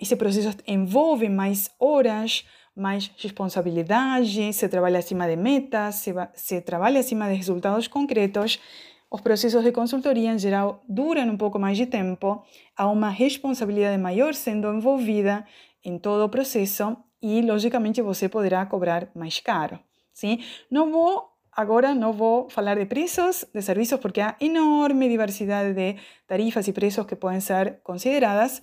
esse 0.00 0.14
processo 0.16 0.56
envolve 0.66 1.28
mais 1.28 1.70
horas, 1.78 2.44
mais 2.76 3.10
responsabilidade, 3.16 4.52
se 4.52 4.68
trabalha 4.68 4.98
acima 4.98 5.26
de 5.26 5.36
metas, 5.36 5.96
se, 5.96 6.12
se 6.34 6.60
trabalha 6.60 7.00
acima 7.00 7.28
de 7.28 7.34
resultados 7.34 7.88
concretos, 7.88 8.58
os 9.10 9.20
processos 9.20 9.62
de 9.62 9.72
consultoria, 9.72 10.32
em 10.32 10.38
geral, 10.38 10.82
duram 10.88 11.28
um 11.28 11.36
pouco 11.36 11.58
mais 11.58 11.76
de 11.76 11.84
tempo, 11.84 12.42
há 12.74 12.88
uma 12.88 13.10
responsabilidade 13.10 14.00
maior 14.00 14.32
sendo 14.32 14.72
envolvida 14.72 15.46
em 15.84 15.98
todo 15.98 16.24
o 16.24 16.28
processo 16.30 16.96
e, 17.20 17.42
logicamente, 17.42 18.00
você 18.00 18.26
poderá 18.28 18.64
cobrar 18.64 19.10
mais 19.14 19.38
caro. 19.38 19.78
Sim? 20.14 20.40
Não 20.70 20.90
vou 20.90 21.31
agora 21.52 21.94
não 21.94 22.12
vou 22.12 22.48
falar 22.48 22.76
de 22.76 22.86
preços 22.86 23.44
de 23.52 23.62
serviços 23.62 24.00
porque 24.00 24.20
há 24.20 24.36
enorme 24.40 25.08
diversidade 25.08 25.74
de 25.74 25.96
tarifas 26.26 26.66
e 26.68 26.72
preços 26.72 27.06
que 27.06 27.16
podem 27.16 27.40
ser 27.40 27.80
consideradas, 27.82 28.62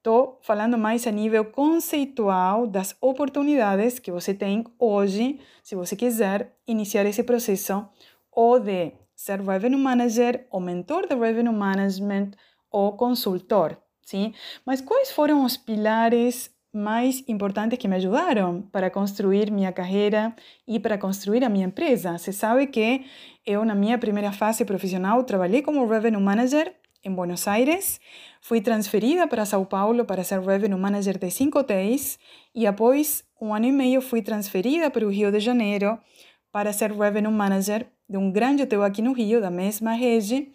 Estou 0.00 0.38
falando 0.40 0.78
mais 0.78 1.06
a 1.06 1.10
nível 1.10 1.44
conceitual 1.44 2.66
das 2.66 2.96
oportunidades 3.02 3.98
que 3.98 4.10
você 4.10 4.32
tem 4.32 4.64
hoje, 4.78 5.38
se 5.62 5.74
você 5.74 5.94
quiser 5.94 6.56
iniciar 6.66 7.04
esse 7.04 7.22
processo, 7.22 7.86
ou 8.32 8.58
de 8.58 8.94
ser 9.14 9.42
revenue 9.42 9.76
manager, 9.78 10.46
ou 10.50 10.58
mentor 10.58 11.06
de 11.06 11.14
revenue 11.14 11.52
management, 11.52 12.30
ou 12.70 12.96
consultor, 12.96 13.76
sim? 14.00 14.32
Mas 14.64 14.80
quais 14.80 15.12
foram 15.12 15.44
os 15.44 15.58
pilares 15.58 16.50
mais 16.72 17.24
importantes 17.26 17.78
que 17.78 17.88
me 17.88 17.96
ajudaram 17.96 18.62
para 18.70 18.90
construir 18.90 19.50
minha 19.50 19.72
carreira 19.72 20.34
e 20.66 20.78
para 20.78 20.96
construir 20.96 21.44
a 21.44 21.48
minha 21.48 21.66
empresa? 21.66 22.16
Você 22.16 22.32
sabe 22.32 22.66
que 22.66 23.04
eu, 23.44 23.64
na 23.64 23.74
minha 23.74 23.98
primeira 23.98 24.32
fase 24.32 24.64
profissional, 24.64 25.22
trabalhei 25.24 25.62
como 25.62 25.86
revenue 25.86 26.22
manager 26.22 26.74
em 27.02 27.12
Buenos 27.12 27.48
Aires, 27.48 27.98
fui 28.40 28.60
transferida 28.60 29.26
para 29.26 29.46
São 29.46 29.64
Paulo 29.64 30.04
para 30.04 30.22
ser 30.22 30.40
Revenue 30.40 30.78
Manager 30.78 31.18
de 31.18 31.30
cinco 31.30 31.58
hotéis 31.58 32.18
e 32.54 32.66
após 32.66 33.24
um 33.40 33.54
ano 33.54 33.66
e 33.66 33.72
meio 33.72 34.02
fui 34.02 34.20
transferida 34.20 34.90
para 34.90 35.06
o 35.06 35.10
Rio 35.10 35.32
de 35.32 35.40
Janeiro 35.40 35.98
para 36.52 36.72
ser 36.72 36.92
Revenue 36.92 37.32
Manager 37.32 37.86
de 38.08 38.18
um 38.18 38.30
grande 38.30 38.62
hotel 38.64 38.82
aqui 38.82 39.00
no 39.00 39.12
Rio, 39.12 39.40
da 39.40 39.50
mesma 39.50 39.92
rede. 39.92 40.52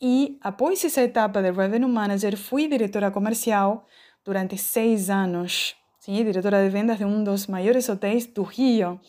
E 0.00 0.36
após 0.40 0.84
essa 0.84 1.02
etapa 1.02 1.40
de 1.40 1.52
Revenue 1.52 1.90
Manager, 1.90 2.36
fui 2.36 2.66
diretora 2.66 3.10
comercial 3.10 3.86
durante 4.24 4.56
seis 4.56 5.10
anos. 5.10 5.76
Sim, 5.98 6.22
diretora 6.22 6.62
de 6.62 6.68
vendas 6.68 6.98
de 6.98 7.04
um 7.04 7.24
dos 7.24 7.46
maiores 7.46 7.88
hotéis 7.88 8.26
do 8.26 8.42
Rio. 8.42 9.00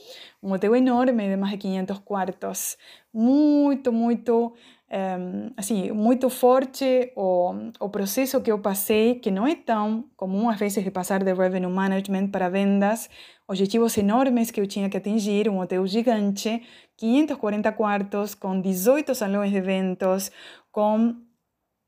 Um 0.41 0.53
hotel 0.53 0.75
enorme 0.75 1.27
de 1.27 1.36
mais 1.36 1.51
de 1.51 1.57
500 1.57 2.00
quartos. 2.00 2.77
Muito, 3.13 3.91
muito 3.91 4.53
um, 4.91 5.51
assim, 5.57 5.91
muito 5.91 6.29
forte 6.29 7.12
o, 7.15 7.53
o 7.79 7.89
processo 7.89 8.39
que 8.41 8.51
eu 8.51 8.60
passei, 8.60 9.15
que 9.15 9.31
não 9.31 9.45
é 9.48 9.55
tão 9.55 10.05
comum 10.15 10.50
às 10.50 10.60
vezes 10.60 10.84
de 10.84 10.91
passar 10.91 11.24
de 11.24 11.34
revenue 11.34 11.72
management 11.72 12.29
para 12.29 12.50
vendas, 12.50 13.10
objetivos 13.48 13.98
enormes 13.98 14.51
que 14.51 14.62
eu 14.62 14.67
tinha 14.67 14.89
que 14.89 14.98
atingir, 14.98 15.50
um 15.50 15.60
hotel 15.60 15.86
gigante, 15.88 16.62
540 16.98 17.72
quartos, 17.74 18.36
com 18.36 18.62
18 18.62 19.13
salões 19.15 19.51
de 19.51 19.57
eventos, 19.57 20.31
com 20.72 21.15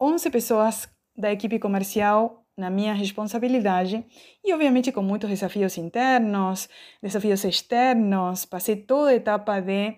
11 0.01 0.29
pessoas 0.29 0.89
da 1.15 1.31
equipe 1.31 1.59
comercial 1.59 2.46
na 2.57 2.69
minha 2.69 2.93
responsabilidade 2.93 4.03
e, 4.43 4.51
obviamente, 4.53 4.91
com 4.91 5.03
muitos 5.03 5.29
desafios 5.29 5.77
internos, 5.77 6.67
desafios 7.01 7.43
externos. 7.43 8.45
Passei 8.45 8.75
toda 8.77 9.11
a 9.11 9.15
etapa 9.15 9.59
de 9.59 9.95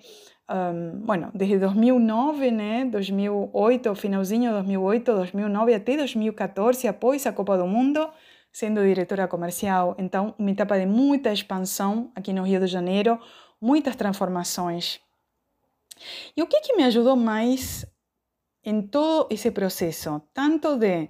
um, 0.50 1.00
bueno, 1.06 1.32
desde 1.34 1.60
2009, 1.60 2.52
né, 2.52 2.86
2008, 2.86 3.96
finalzinho 3.96 4.50
de 4.50 4.56
2008, 4.56 5.14
2009 5.14 5.74
até 5.74 5.96
2014, 5.96 6.88
após 6.88 7.26
a 7.28 7.32
Copa 7.32 7.58
do 7.58 7.68
Mundo, 7.68 8.10
sendo 8.52 8.82
diretora 8.82 9.28
comercial. 9.28 9.96
Então, 9.98 10.34
uma 10.38 10.52
etapa 10.52 10.78
de 10.78 10.86
muita 10.86 11.32
expansão 11.32 12.12
aqui 12.16 12.34
no 12.34 12.44
Rio 12.44 12.60
de 12.60 12.68
Janeiro, 12.68 13.20
muitas 13.62 13.96
transformações. 13.96 15.00
E 16.36 16.42
o 16.42 16.48
que, 16.48 16.62
que 16.62 16.76
me 16.76 16.84
ajudou 16.84 17.16
mais 17.16 17.86
em 18.64 18.82
todo 18.82 19.28
esse 19.30 19.52
processo? 19.52 20.22
Tanto 20.34 20.78
de 20.78 21.10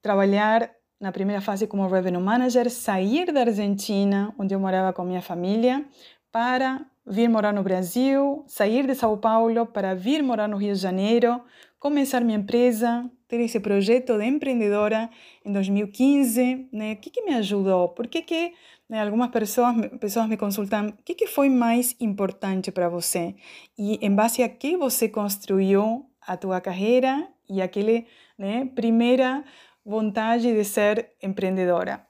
trabalhar 0.00 0.70
na 1.00 1.12
primeira 1.12 1.40
fase 1.40 1.66
como 1.66 1.86
revenue 1.86 2.22
manager, 2.22 2.70
sair 2.70 3.32
da 3.32 3.40
Argentina, 3.40 4.34
onde 4.38 4.54
eu 4.54 4.60
morava 4.60 4.92
com 4.92 5.04
minha 5.04 5.22
família, 5.22 5.84
para 6.32 6.84
vir 7.06 7.28
morar 7.28 7.52
no 7.52 7.62
Brasil, 7.62 8.44
sair 8.46 8.86
de 8.86 8.94
São 8.94 9.16
Paulo 9.16 9.66
para 9.66 9.94
vir 9.94 10.22
morar 10.22 10.48
no 10.48 10.56
Rio 10.56 10.74
de 10.74 10.80
Janeiro, 10.80 11.40
começar 11.78 12.20
minha 12.20 12.38
empresa, 12.38 13.08
ter 13.28 13.40
esse 13.40 13.60
projeto 13.60 14.18
de 14.18 14.24
empreendedora 14.24 15.08
em 15.44 15.52
2015, 15.52 16.68
né? 16.72 16.92
O 16.92 16.96
que, 16.96 17.10
que 17.10 17.22
me 17.22 17.34
ajudou? 17.34 17.90
Por 17.90 18.06
que, 18.08 18.22
que 18.22 18.52
né, 18.88 19.02
algumas 19.02 19.30
pessoas, 19.30 19.74
pessoas 20.00 20.28
me 20.28 20.36
consultam, 20.36 20.88
o 20.88 20.92
que, 21.04 21.14
que 21.14 21.26
foi 21.26 21.48
mais 21.48 21.94
importante 22.00 22.72
para 22.72 22.88
você? 22.88 23.34
E 23.78 23.98
em 24.04 24.14
base 24.14 24.42
a 24.42 24.48
que 24.48 24.76
você 24.76 25.08
construiu 25.08 26.06
a 26.26 26.36
tua 26.36 26.60
carreira 26.60 27.28
e 27.48 27.62
aquele, 27.62 28.06
né, 28.36 28.66
primeira 28.74 29.44
vontade 29.88 30.52
de 30.52 30.64
ser 30.64 31.12
empreendedora? 31.22 32.06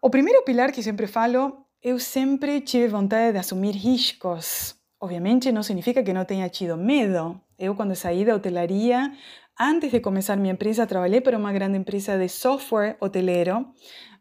O 0.00 0.08
primeiro 0.08 0.42
pilar 0.42 0.72
que 0.72 0.82
sempre 0.82 1.06
falo 1.06 1.64
eu 1.84 1.98
sempre 1.98 2.62
tive 2.62 2.88
vontade 2.88 3.32
de 3.32 3.38
assumir 3.38 3.72
riscos. 3.72 4.74
Obviamente 4.98 5.52
não 5.52 5.62
significa 5.62 6.02
que 6.02 6.14
não 6.14 6.24
tenha 6.24 6.48
tido 6.48 6.78
medo. 6.78 7.38
Eu, 7.58 7.74
quando 7.74 7.94
saí 7.94 8.24
da 8.24 8.34
hotelaria, 8.34 9.12
antes 9.60 9.90
de 9.92 10.00
começar 10.00 10.34
minha 10.36 10.54
empresa, 10.54 10.86
trabalhei 10.86 11.20
para 11.20 11.36
uma 11.36 11.52
grande 11.52 11.76
empresa 11.76 12.16
de 12.16 12.26
software 12.26 12.96
hoteleiro, 12.98 13.66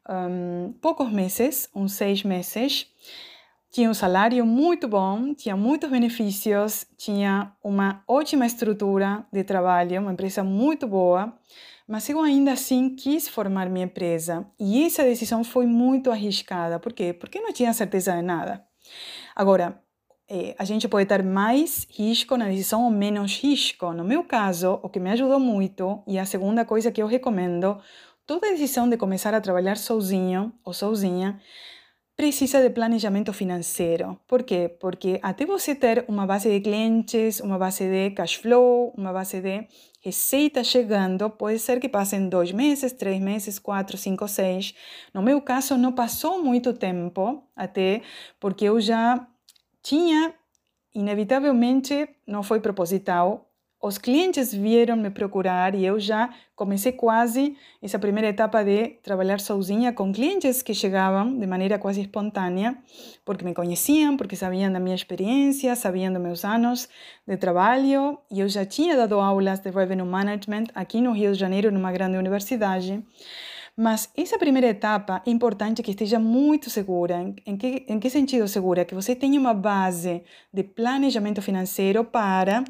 um, 0.10 0.74
poucos 0.82 1.10
meses, 1.10 1.70
uns 1.74 1.94
seis 1.94 2.22
meses. 2.22 2.86
Tinha 3.72 3.90
um 3.90 3.94
salário 3.94 4.46
muito 4.46 4.86
bom, 4.86 5.34
tinha 5.34 5.56
muitos 5.56 5.90
benefícios, 5.90 6.86
tinha 6.98 7.54
uma 7.64 8.04
ótima 8.06 8.46
estrutura 8.46 9.26
de 9.32 9.42
trabalho, 9.46 10.02
uma 10.02 10.12
empresa 10.12 10.44
muito 10.44 10.86
boa 10.86 11.34
mas 11.88 12.08
eu 12.10 12.22
ainda 12.22 12.54
assim 12.54 12.96
quis 12.96 13.28
formar 13.28 13.70
minha 13.70 13.86
empresa 13.86 14.46
e 14.60 14.84
essa 14.84 15.04
decisão 15.04 15.44
foi 15.44 15.66
muito 15.66 16.12
arriscada. 16.12 16.80
Por 16.80 16.94
quê? 16.94 17.14
Porque 17.14 17.40
não 17.40 17.52
tinha 17.52 17.74
certeza 17.74 18.14
de 18.14 18.22
nada. 18.22 18.66
Agora, 19.36 19.82
é, 20.30 20.56
a 20.58 20.64
gente 20.64 20.88
pode 20.88 21.06
ter 21.06 21.24
mais 21.24 21.86
risco 21.90 22.38
na 22.38 22.48
decisão 22.48 22.86
ou 22.86 22.92
menos 22.92 23.40
risco. 23.40 23.92
No 23.94 24.04
meu 24.04 24.24
caso, 24.24 24.80
o 24.82 24.90
que 24.90 25.00
me 25.00 25.12
ajudou 25.12 25.40
muito, 25.40 26.02
e 26.08 26.18
a 26.18 26.26
segunda 26.26 26.64
coisa 26.66 26.92
que 26.92 27.02
eu 27.02 27.08
recomendo, 27.08 27.78
toda 28.26 28.52
decisão 28.52 28.90
de 28.90 28.98
começar 28.98 29.34
a 29.34 29.42
trabalhar 29.42 29.78
sozinho 29.78 30.54
ou 30.64 30.74
sozinha 30.74 31.40
precisa 32.16 32.62
de 32.62 32.70
planejamento 32.70 33.34
financeiro. 33.34 34.20
Por 34.28 34.44
quê? 34.44 34.70
Porque 34.80 35.20
até 35.22 35.46
você 35.46 35.74
ter 35.74 36.06
uma 36.08 36.26
base 36.26 36.50
de 36.50 36.60
clientes, 36.62 37.40
uma 37.40 37.58
base 37.58 37.86
de 37.86 38.12
cash 38.12 38.36
flow, 38.36 38.94
uma 38.96 39.12
base 39.12 39.42
de 39.42 39.68
receita 40.02 40.64
chegando, 40.64 41.30
pode 41.30 41.60
ser 41.60 41.80
que 41.80 41.90
passem 41.90 42.30
dois 42.30 42.52
meses, 42.52 42.92
três 42.92 43.20
meses, 43.20 43.58
quatro, 43.58 43.98
cinco, 43.98 44.28
seis. 44.28 44.76
No 45.14 45.22
meu 45.22 45.42
caso, 45.42 45.78
não 45.78 45.92
passou 45.92 46.44
muito 46.44 46.74
tempo, 46.74 47.44
até 47.56 48.02
porque 48.40 48.66
eu 48.66 48.80
já 48.80 49.26
tinha, 49.82 50.34
inevitavelmente, 50.94 52.08
não 52.28 52.44
foi 52.44 52.60
proposital, 52.60 53.50
os 53.84 53.98
clientes 53.98 54.54
vieram 54.54 54.96
me 54.96 55.10
procurar 55.10 55.76
e 55.76 55.86
eu 55.86 56.00
já 56.00 56.30
comecei 56.56 56.94
quase 56.94 57.58
essa 57.82 58.00
primeira 58.00 58.30
etapa 58.30 58.64
de 58.64 58.96
trabalhar 59.04 59.42
sozinha 59.42 59.92
com 59.92 60.14
clientes 60.14 60.62
que 60.62 60.74
chegavam 60.74 61.38
de 61.38 61.46
maneira 61.46 61.78
quase 61.78 62.00
espontânea, 62.00 62.78
porque 63.26 63.44
me 63.44 63.54
conheciam, 63.54 64.16
porque 64.16 64.38
sabiam 64.38 64.72
da 64.72 64.80
minha 64.80 64.96
experiência, 64.96 65.76
sabiam 65.76 66.14
dos 66.14 66.22
meus 66.22 66.46
anos 66.46 66.88
de 67.28 67.36
trabalho 67.36 68.18
e 68.32 68.40
eu 68.40 68.48
já 68.48 68.66
tinha 68.66 68.96
dado 68.96 69.20
aulas 69.20 69.60
de 69.60 69.70
revenue 69.70 70.08
management 70.08 70.68
aqui 70.74 71.02
no 71.02 71.12
Rio 71.12 71.34
de 71.34 71.40
Janeiro, 71.40 71.70
numa 71.70 71.92
grande 71.92 72.18
universidade. 72.18 73.04
Mas 73.76 74.08
essa 74.16 74.38
primeira 74.38 74.68
etapa 74.68 75.24
é 75.26 75.32
importante 75.32 75.82
que 75.82 75.92
esteja 75.92 76.20
muito 76.20 76.70
segura. 76.70 77.34
Em, 77.44 77.58
que, 77.58 77.84
em 77.88 78.00
que 78.00 78.08
sentido 78.08 78.48
segura? 78.48 78.86
Que 78.86 78.94
você 78.94 79.16
tenha 79.16 79.40
uma 79.40 79.54
base 79.54 80.24
de 80.54 80.64
planejamento 80.64 81.42
financeiro 81.42 82.04
para, 82.04 82.64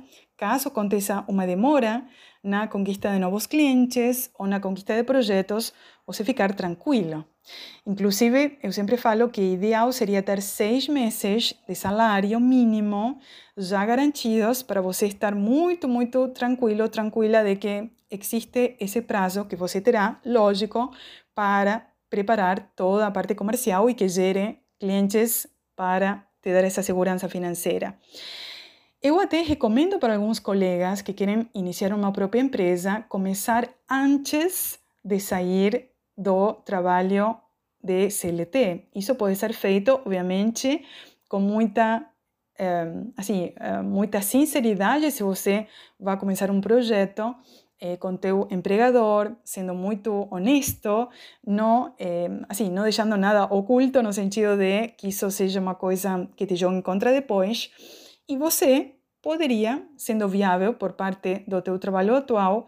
caso 0.44 0.68
aconteça 0.68 1.24
uma 1.26 1.48
demora 1.48 2.04
na 2.44 2.68
conquista 2.68 3.10
de 3.10 3.18
novos 3.18 3.48
clientes 3.48 4.30
ou 4.38 4.46
na 4.46 4.60
conquista 4.60 4.94
de 4.94 5.02
projetos, 5.02 5.74
você 6.06 6.22
ficar 6.26 6.54
tranquilo. 6.54 7.24
Inclusive, 7.88 8.60
eu 8.62 8.70
sempre 8.74 8.98
falo 8.98 9.30
que 9.30 9.54
ideal 9.54 9.94
seria 9.94 10.22
ter 10.22 10.42
seis 10.42 10.90
meses 10.90 11.54
de 11.66 11.76
salário 11.76 12.38
mínimo 12.42 13.20
já 13.56 13.86
garantidos 13.86 14.62
para 14.64 14.82
você 14.82 15.06
estar 15.08 15.34
muito, 15.34 15.88
muito 15.88 16.28
tranquilo, 16.40 16.90
tranquila 16.90 17.42
de 17.42 17.56
que 17.56 17.90
existe 18.12 18.76
esse 18.82 19.02
prazo 19.02 19.46
que 19.46 19.56
você 19.56 19.80
terá, 19.80 20.20
lógico, 20.26 20.92
para 21.34 21.88
preparar 22.10 22.74
toda 22.76 23.08
a 23.08 23.12
parte 23.12 23.34
comercial 23.34 23.90
e 23.90 23.94
que 23.94 24.10
gere 24.10 24.60
clientes 24.78 25.48
para 25.74 26.28
te 26.42 26.52
dar 26.52 26.66
essa 26.66 26.84
segurança 26.84 27.30
financeira. 27.30 27.98
Eu 29.04 29.20
até 29.20 29.42
recomendo 29.42 30.00
para 30.00 30.16
alguns 30.16 30.40
colegas 30.40 31.02
que 31.02 31.12
querem 31.12 31.46
iniciar 31.54 31.92
uma 31.92 32.14
própria 32.14 32.40
empresa 32.40 33.04
começar 33.10 33.68
antes 33.92 34.80
de 35.04 35.20
sair 35.20 35.90
do 36.18 36.54
trabalho 36.54 37.36
de 37.84 38.10
CLT. 38.10 38.86
Isso 38.96 39.14
pode 39.16 39.36
ser 39.36 39.52
feito, 39.52 39.92
obviamente, 40.06 40.86
com 41.28 41.42
muita 41.42 42.02
é, 42.58 42.86
assim, 43.18 43.52
é, 43.58 43.82
muita 43.82 44.22
sinceridade 44.22 45.12
se 45.12 45.22
você 45.22 45.68
vai 46.00 46.16
começar 46.18 46.50
um 46.50 46.62
projeto 46.62 47.36
é, 47.82 47.98
com 47.98 48.16
teu 48.16 48.48
empregador, 48.50 49.36
sendo 49.44 49.74
muito 49.74 50.30
honesto, 50.32 51.10
não, 51.46 51.94
assim, 52.48 52.70
não 52.70 52.84
deixando 52.84 53.18
nada 53.18 53.44
oculto 53.54 54.02
no 54.02 54.14
sentido 54.14 54.56
de 54.56 54.88
que 54.90 55.10
isso 55.10 55.30
seja 55.30 55.60
uma 55.60 55.76
coisa 55.76 56.26
que 56.38 56.46
te 56.46 56.56
jogue 56.56 56.82
contra 56.82 57.12
depois. 57.12 57.70
E 58.28 58.38
você 58.38 58.96
poderia, 59.22 59.86
sendo 59.98 60.28
viável 60.28 60.74
por 60.74 60.94
parte 60.94 61.44
do 61.48 61.62
teu 61.62 61.78
trabalho 61.78 62.16
atual, 62.16 62.68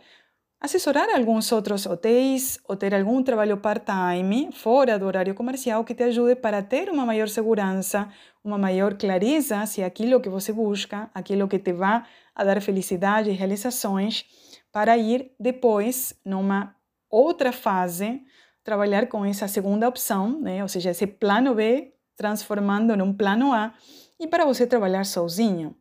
assessorar 0.60 1.10
alguns 1.10 1.52
outros 1.52 1.86
hotéis 1.86 2.60
ou 2.68 2.76
ter 2.76 2.94
algum 2.94 3.22
trabalho 3.24 3.58
part-time 3.58 4.50
fora 4.52 4.98
do 5.00 5.06
horário 5.06 5.34
comercial 5.34 5.84
que 5.84 5.94
te 5.94 6.04
ajude 6.04 6.36
para 6.36 6.62
ter 6.62 6.90
uma 6.90 7.06
maior 7.06 7.30
segurança, 7.30 8.10
uma 8.44 8.58
maior 8.58 8.96
clareza 8.96 9.66
se 9.66 9.84
aquilo 9.84 10.20
que 10.20 10.30
você 10.30 10.52
busca, 10.52 11.10
aquilo 11.14 11.48
que 11.48 11.60
te 11.60 11.72
vai 11.72 12.04
a 12.34 12.44
dar 12.44 12.62
felicidade 12.62 13.30
e 13.30 13.34
realizações, 13.34 14.26
para 14.72 14.98
ir 14.98 15.32
depois, 15.40 16.14
numa 16.26 16.76
outra 17.10 17.54
fase, 17.54 18.22
trabalhar 18.62 19.08
com 19.08 19.24
essa 19.24 19.48
segunda 19.48 19.88
opção, 19.88 20.42
né? 20.42 20.62
ou 20.62 20.68
seja, 20.68 20.90
esse 20.90 21.08
plano 21.08 21.56
B 21.56 21.94
transformando 22.18 22.96
num 22.96 23.14
plano 23.14 23.54
A, 23.54 23.74
e 24.20 24.28
para 24.28 24.46
você 24.46 24.66
trabalhar 24.66 25.06
sozinho. 25.06 25.76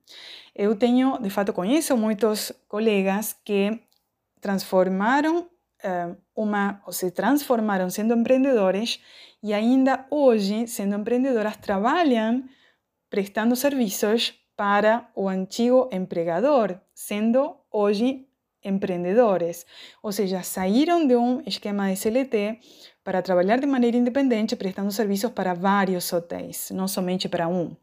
Eu 0.55 0.77
tenho, 0.77 1.19
de 1.19 1.31
fato, 1.31 1.53
conheço 1.53 1.97
muitos 1.97 2.53
colegas 2.69 3.35
que 3.45 3.81
transformaram 4.41 5.41
uh, 5.41 6.17
uma, 6.35 6.83
ou 6.87 6.93
se 6.93 7.11
transformaram 7.11 7.91
sendo 7.91 8.15
empreendedores 8.15 9.01
e 9.43 9.53
ainda 9.53 10.07
hoje, 10.11 10.67
sendo 10.67 10.97
empreendedoras, 10.97 11.57
trabalham 11.57 12.45
prestando 13.11 13.57
serviços 13.57 14.35
para 14.57 15.09
o 15.15 15.29
antigo 15.29 15.89
empregador, 15.93 16.79
sendo 16.95 17.57
hoje 17.71 18.27
empreendedores. 18.65 19.67
Ou 20.03 20.11
seja, 20.11 20.43
saíram 20.43 21.07
de 21.07 21.17
um 21.17 21.43
esquema 21.47 21.95
CLT 21.95 22.59
para 23.05 23.21
trabalhar 23.21 23.61
de 23.61 23.67
maneira 23.67 23.99
independente, 23.99 24.57
prestando 24.57 24.91
serviços 24.91 25.31
para 25.31 25.53
vários 25.53 26.11
hotéis, 26.11 26.71
não 26.71 26.89
somente 26.89 27.29
para 27.29 27.47
um. 27.47 27.77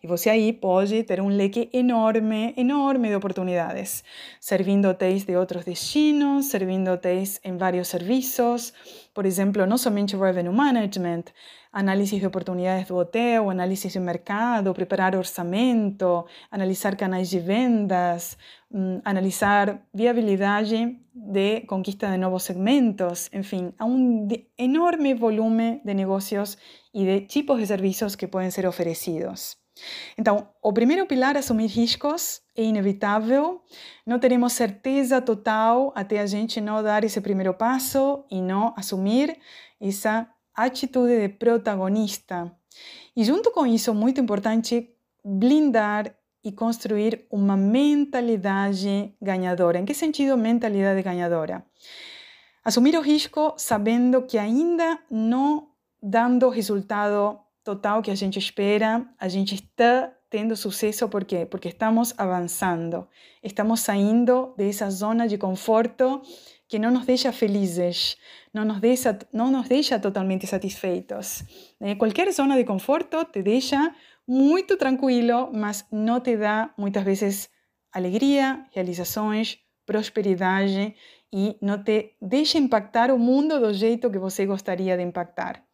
E 0.00 0.06
você 0.06 0.30
aí 0.30 0.52
pode 0.52 1.02
ter 1.02 1.20
um 1.20 1.26
leque 1.26 1.68
enorme, 1.72 2.54
enorme 2.56 3.08
de 3.08 3.16
oportunidades, 3.16 4.04
servindo 4.40 4.88
hotéis 4.88 5.24
de 5.24 5.36
outros 5.36 5.64
destinos, 5.64 6.46
servindo 6.46 6.92
hotéis 6.92 7.40
em 7.42 7.56
vários 7.56 7.88
serviços, 7.88 8.72
por 9.12 9.26
exemplo, 9.26 9.66
não 9.66 9.76
somente 9.76 10.16
revenue 10.16 10.54
management, 10.54 11.24
análise 11.72 12.18
de 12.18 12.26
oportunidades 12.26 12.88
do 12.88 12.96
hotel, 12.96 13.50
análise 13.50 13.88
de 13.88 14.00
mercado, 14.00 14.74
preparar 14.74 15.14
orçamento, 15.14 16.24
analisar 16.50 16.96
canais 16.96 17.28
de 17.28 17.38
vendas, 17.38 18.36
um, 18.70 19.00
analisar 19.04 19.82
viabilidade 19.92 20.98
de 21.14 21.60
conquista 21.62 22.10
de 22.10 22.18
novos 22.18 22.44
segmentos, 22.44 23.28
enfim, 23.32 23.72
há 23.78 23.84
um 23.84 24.28
enorme 24.56 25.14
volume 25.14 25.80
de 25.84 25.94
negócios 25.94 26.56
e 26.94 27.04
de 27.04 27.20
tipos 27.22 27.58
de 27.58 27.66
serviços 27.66 28.16
que 28.16 28.26
podem 28.26 28.50
ser 28.50 28.66
oferecidos. 28.66 29.56
Então, 30.16 30.48
o 30.62 30.72
primeiro 30.72 31.06
pilar, 31.06 31.36
assumir 31.36 31.66
riscos, 31.66 32.40
é 32.56 32.62
inevitável. 32.62 33.62
Não 34.04 34.18
teremos 34.18 34.52
certeza 34.52 35.20
total 35.20 35.92
até 35.94 36.20
a 36.20 36.26
gente 36.26 36.60
não 36.60 36.82
dar 36.82 37.04
esse 37.04 37.20
primeiro 37.20 37.54
passo 37.54 38.24
e 38.30 38.40
não 38.40 38.74
assumir 38.76 39.38
essa 39.80 40.28
atitude 40.64 41.20
de 41.20 41.28
protagonista. 41.28 42.52
E 43.16 43.24
junto 43.24 43.50
com 43.50 43.66
isso, 43.66 43.94
muito 43.94 44.20
importante, 44.20 44.90
blindar 45.24 46.14
e 46.44 46.52
construir 46.52 47.26
uma 47.30 47.56
mentalidade 47.56 49.14
ganhadora. 49.20 49.78
Em 49.78 49.84
que 49.84 49.94
sentido 49.94 50.36
mentalidade 50.36 51.02
ganhadora? 51.02 51.64
Assumir 52.64 52.96
o 52.96 53.00
risco 53.00 53.54
sabendo 53.56 54.22
que 54.22 54.38
ainda 54.38 54.98
não 55.10 55.68
dando 56.02 56.46
o 56.46 56.50
resultado 56.50 57.38
total 57.64 58.02
que 58.02 58.10
a 58.10 58.14
gente 58.14 58.38
espera, 58.38 59.06
a 59.18 59.28
gente 59.28 59.54
está 59.54 60.12
tendo 60.30 60.56
sucesso 60.56 61.08
por 61.08 61.24
quê? 61.24 61.46
Porque 61.46 61.68
estamos 61.68 62.14
avançando, 62.18 63.06
estamos 63.42 63.80
saindo 63.80 64.54
dessa 64.56 64.90
zona 64.90 65.26
de 65.26 65.38
conforto 65.38 66.20
que 66.68 66.78
não 66.78 66.90
nos 66.90 67.06
deixa 67.06 67.32
felizes, 67.32 68.16
não 68.52 68.64
nos 68.64 68.80
deixa, 68.80 69.18
não 69.32 69.50
nos 69.50 69.66
totalmente 70.02 70.46
satisfeitos. 70.46 71.42
Eh, 71.80 71.94
qualquer 71.96 72.30
zona 72.32 72.56
de 72.56 72.64
conforto 72.64 73.24
te 73.24 73.42
deixa 73.42 73.94
muito 74.26 74.76
tranquilo, 74.76 75.50
mas 75.52 75.86
não 75.90 76.20
te 76.20 76.36
dá 76.36 76.70
muitas 76.76 77.02
vezes 77.02 77.50
alegria, 77.90 78.66
realizações, 78.70 79.58
prosperidade 79.86 80.94
e 81.32 81.56
não 81.62 81.82
te 81.82 82.16
deixa 82.20 82.58
impactar 82.58 83.10
o 83.10 83.18
mundo 83.18 83.58
do 83.58 83.72
jeito 83.72 84.10
que 84.10 84.18
você 84.18 84.44
gostaria 84.44 84.96
de 84.96 85.02
impactar. 85.02 85.64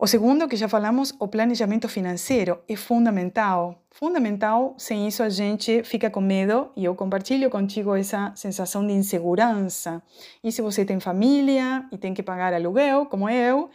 O 0.00 0.06
segundo, 0.06 0.46
que 0.46 0.54
já 0.54 0.68
falamos, 0.68 1.12
o 1.18 1.26
planejamento 1.26 1.88
financeiro 1.88 2.60
é 2.68 2.76
fundamental. 2.76 3.82
Fundamental, 3.90 4.76
sem 4.78 5.08
isso 5.08 5.24
a 5.24 5.28
gente 5.28 5.82
fica 5.82 6.08
com 6.08 6.20
medo 6.20 6.70
e 6.76 6.84
eu 6.84 6.94
compartilho 6.94 7.50
contigo 7.50 7.96
essa 7.96 8.32
sensação 8.36 8.86
de 8.86 8.92
insegurança. 8.92 10.00
E 10.44 10.52
se 10.52 10.62
você 10.62 10.84
tem 10.84 11.00
família 11.00 11.84
e 11.90 11.98
tem 11.98 12.14
que 12.14 12.22
pagar 12.22 12.54
aluguel, 12.54 13.06
como 13.06 13.28
eu, 13.28 13.70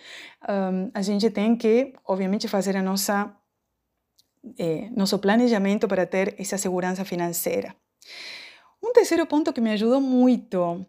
um, 0.48 0.90
a 0.94 1.02
gente 1.02 1.30
tem 1.30 1.58
que, 1.58 1.94
obviamente, 2.08 2.48
fazer 2.48 2.78
a 2.78 2.82
nossa, 2.82 3.30
eh, 4.58 4.90
nosso 4.96 5.20
planejamento 5.20 5.90
para 5.90 6.06
ter 6.06 6.36
essa 6.40 6.58
segurança 6.58 7.04
financeira. 7.04 7.76
Um 8.82 8.94
terceiro 8.94 9.26
ponto 9.28 9.52
que 9.52 9.60
me 9.60 9.72
ajudou 9.72 10.00
muito 10.00 10.86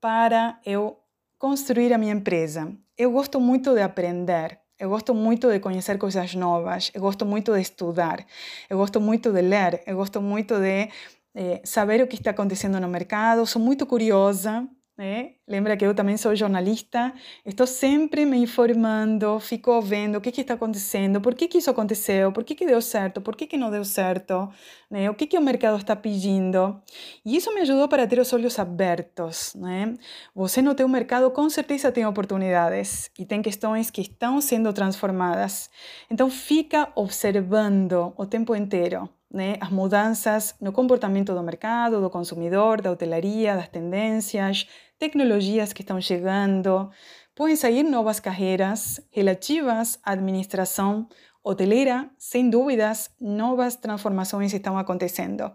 para 0.00 0.58
eu 0.66 0.98
construir 1.38 1.92
a 1.92 1.98
minha 1.98 2.14
empresa. 2.14 2.76
Eu 2.98 3.12
gosto 3.12 3.40
muito 3.40 3.72
de 3.74 3.80
aprender. 3.80 4.61
Eu 4.82 4.88
gosto 4.88 5.14
muito 5.14 5.48
de 5.48 5.60
conhecer 5.60 5.96
coisas 5.96 6.34
novas, 6.34 6.90
eu 6.92 7.00
gosto 7.00 7.24
muito 7.24 7.54
de 7.54 7.60
estudar, 7.60 8.26
eu 8.68 8.76
gosto 8.76 9.00
muito 9.00 9.30
de 9.32 9.40
ler, 9.40 9.80
eu 9.86 9.96
gosto 9.96 10.20
muito 10.20 10.58
de 10.58 10.90
eh, 11.36 11.60
saber 11.64 12.02
o 12.02 12.08
que 12.08 12.16
está 12.16 12.32
acontecendo 12.32 12.80
no 12.80 12.88
mercado, 12.88 13.46
sou 13.46 13.62
muito 13.62 13.86
curiosa, 13.86 14.68
né? 15.02 15.32
Lembra 15.48 15.76
que 15.76 15.84
eu 15.84 15.92
também 15.92 16.16
sou 16.16 16.36
jornalista, 16.36 17.12
estou 17.44 17.66
sempre 17.66 18.24
me 18.24 18.36
informando, 18.36 19.40
fico 19.40 19.82
vendo 19.82 20.14
o 20.14 20.20
que, 20.20 20.30
que 20.30 20.42
está 20.42 20.54
acontecendo, 20.54 21.20
por 21.20 21.34
que, 21.34 21.48
que 21.48 21.58
isso 21.58 21.68
aconteceu, 21.68 22.30
por 22.30 22.44
que, 22.44 22.54
que 22.54 22.64
deu 22.64 22.80
certo, 22.80 23.20
por 23.20 23.34
que, 23.34 23.48
que 23.48 23.56
não 23.56 23.68
deu 23.68 23.84
certo, 23.84 24.48
né? 24.88 25.10
o 25.10 25.14
que, 25.14 25.26
que 25.26 25.36
o 25.36 25.42
mercado 25.42 25.76
está 25.76 25.96
pedindo. 25.96 26.80
E 27.26 27.34
isso 27.36 27.52
me 27.52 27.62
ajudou 27.62 27.88
para 27.88 28.06
ter 28.06 28.20
os 28.20 28.32
olhos 28.32 28.56
abertos. 28.60 29.56
Né? 29.56 29.96
Você 30.36 30.62
no 30.62 30.72
teu 30.72 30.86
mercado 30.86 31.28
com 31.32 31.50
certeza 31.50 31.90
tem 31.90 32.06
oportunidades 32.06 33.10
e 33.18 33.26
tem 33.26 33.42
questões 33.42 33.90
que 33.90 34.02
estão 34.02 34.40
sendo 34.40 34.72
transformadas. 34.72 35.68
Então 36.08 36.30
fica 36.30 36.92
observando 36.94 38.12
o 38.16 38.24
tempo 38.24 38.54
inteiro 38.54 39.10
né, 39.32 39.56
as 39.60 39.70
mudanças 39.70 40.54
no 40.60 40.72
comportamento 40.72 41.34
do 41.34 41.42
mercado, 41.42 42.00
do 42.00 42.10
consumidor, 42.10 42.80
da 42.80 42.92
hotelaria, 42.92 43.56
das 43.56 43.68
tendências, 43.68 44.66
tecnologias 45.02 45.72
que 45.72 45.82
estão 45.82 46.00
chegando. 46.00 46.88
Podem 47.34 47.56
sair 47.56 47.82
novas 47.82 48.20
carreiras 48.20 49.00
relativas 49.10 49.98
à 50.04 50.12
administração 50.12 51.08
hoteleira, 51.42 52.08
sem 52.16 52.48
dúvidas, 52.48 53.10
novas 53.20 53.74
transformações 53.74 54.54
estão 54.54 54.78
acontecendo. 54.78 55.50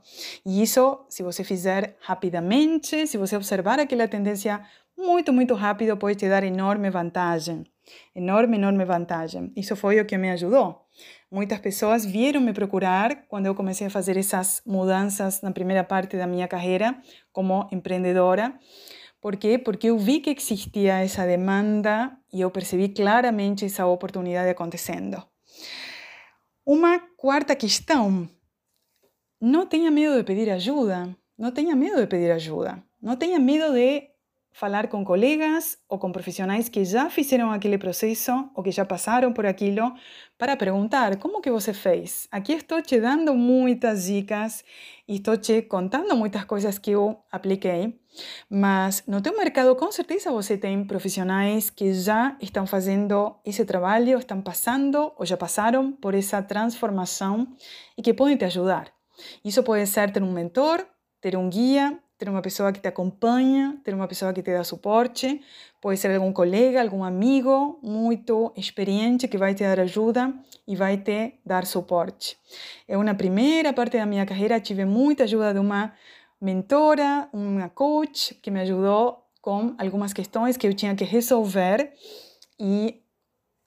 E 0.45 0.61
isso, 0.61 1.05
se 1.07 1.23
você 1.23 1.45
fizer 1.45 1.95
rapidamente, 2.01 3.07
se 3.07 3.17
você 3.17 3.37
observar 3.37 3.79
aquela 3.79 4.05
tendência 4.05 4.61
muito, 4.97 5.31
muito 5.31 5.53
rápido 5.53 5.95
pode 5.95 6.17
te 6.17 6.27
dar 6.27 6.43
enorme 6.43 6.89
vantagem. 6.89 7.63
Enorme, 8.13 8.57
enorme 8.57 8.83
vantagem. 8.83 9.53
Isso 9.55 9.77
foi 9.77 10.01
o 10.01 10.05
que 10.05 10.17
me 10.17 10.29
ajudou. 10.31 10.81
Muitas 11.31 11.59
pessoas 11.59 12.03
vieram 12.05 12.41
me 12.41 12.51
procurar 12.51 13.27
quando 13.29 13.45
eu 13.45 13.55
comecei 13.55 13.87
a 13.87 13.89
fazer 13.89 14.17
essas 14.17 14.61
mudanças 14.65 15.41
na 15.41 15.51
primeira 15.51 15.85
parte 15.85 16.17
da 16.17 16.27
minha 16.27 16.49
carreira 16.49 16.97
como 17.31 17.65
empreendedora. 17.71 18.53
Por 19.27 19.35
quê? 19.35 19.57
Porque 19.57 19.87
eu 19.87 19.97
vi 19.97 20.21
que 20.21 20.29
existia 20.29 20.99
essa 20.99 21.25
demanda 21.25 22.17
e 22.31 22.39
eu 22.39 22.49
percebi 22.49 22.87
claramente 22.87 23.65
essa 23.65 23.85
oportunidade 23.85 24.49
acontecendo. 24.49 25.21
Uma 26.65 26.97
quarta 27.17 27.53
questão: 27.53 28.29
não 29.41 29.65
tenha 29.65 29.91
medo 29.91 30.15
de 30.15 30.23
pedir 30.23 30.49
ajuda. 30.49 31.13
Não 31.37 31.51
tenha 31.51 31.75
medo 31.75 31.97
de 31.97 32.07
pedir 32.07 32.31
ajuda. 32.31 32.81
Não 33.01 33.17
tenha 33.17 33.37
medo 33.37 33.73
de 33.73 34.09
falar 34.57 34.87
com 34.87 35.05
colegas 35.05 35.77
ou 35.87 35.99
com 35.99 36.11
profissionais 36.11 36.67
que 36.67 36.83
já 36.83 37.11
fizeram 37.11 37.51
aquele 37.51 37.77
processo 37.77 38.49
ou 38.55 38.63
que 38.63 38.71
já 38.71 38.83
passaram 38.83 39.31
por 39.31 39.45
aquilo 39.45 39.93
para 40.35 40.57
perguntar 40.57 41.17
como 41.17 41.41
que 41.41 41.51
você 41.51 41.75
fez. 41.75 42.27
Aqui 42.31 42.53
estou 42.53 42.81
te 42.81 42.99
dando 42.99 43.35
muitas 43.35 44.05
dicas 44.05 44.65
e 45.07 45.17
estou 45.17 45.37
te 45.37 45.61
contando 45.61 46.15
muitas 46.15 46.43
coisas 46.45 46.79
que 46.79 46.89
eu 46.89 47.19
apliquei, 47.31 47.99
mas 48.49 49.03
no 49.05 49.21
teu 49.21 49.37
mercado 49.37 49.75
com 49.75 49.91
certeza 49.91 50.31
você 50.31 50.57
tem 50.57 50.83
profissionais 50.83 51.69
que 51.69 51.93
já 51.93 52.35
estão 52.41 52.65
fazendo 52.65 53.35
esse 53.45 53.63
trabalho, 53.63 54.17
estão 54.17 54.41
passando 54.41 55.13
ou 55.17 55.23
já 55.23 55.37
passaram 55.37 55.91
por 55.91 56.15
essa 56.15 56.41
transformação 56.41 57.47
e 57.95 58.01
que 58.01 58.11
podem 58.11 58.35
te 58.35 58.45
ajudar. 58.45 58.91
Isso 59.45 59.61
pode 59.61 59.85
ser 59.85 60.11
ter 60.11 60.23
um 60.23 60.33
mentor, 60.33 60.83
ter 61.21 61.37
um 61.37 61.47
guia, 61.47 61.99
ter 62.17 62.29
uma 62.29 62.41
pessoa 62.41 62.71
que 62.71 62.79
te 62.79 62.87
acompanha, 62.87 63.79
ter 63.83 63.93
uma 63.93 64.07
pessoa 64.07 64.33
que 64.33 64.41
te 64.41 64.51
dá 64.51 64.63
suporte, 64.63 65.41
pode 65.79 65.99
ser 65.99 66.13
algum 66.15 66.33
colega, 66.33 66.81
algum 66.81 67.03
amigo 67.03 67.79
muito 67.83 68.51
experiente 68.55 69.27
que 69.27 69.37
vai 69.37 69.53
te 69.53 69.63
dar 69.63 69.79
ajuda 69.79 70.33
e 70.67 70.75
vai 70.75 70.97
te 70.97 71.35
dar 71.45 71.65
suporte. 71.65 72.37
Eu, 72.87 73.03
na 73.03 73.13
primeira 73.13 73.71
parte 73.71 73.97
da 73.97 74.05
minha 74.05 74.25
carreira, 74.25 74.59
tive 74.59 74.83
muita 74.83 75.25
ajuda 75.25 75.53
de 75.53 75.59
uma 75.59 75.93
mentora, 76.41 77.29
uma 77.31 77.69
coach, 77.69 78.33
que 78.35 78.49
me 78.49 78.61
ajudou 78.61 79.23
com 79.41 79.75
algumas 79.77 80.11
questões 80.11 80.57
que 80.57 80.67
eu 80.67 80.73
tinha 80.73 80.95
que 80.95 81.03
resolver 81.03 81.93
e 82.59 83.01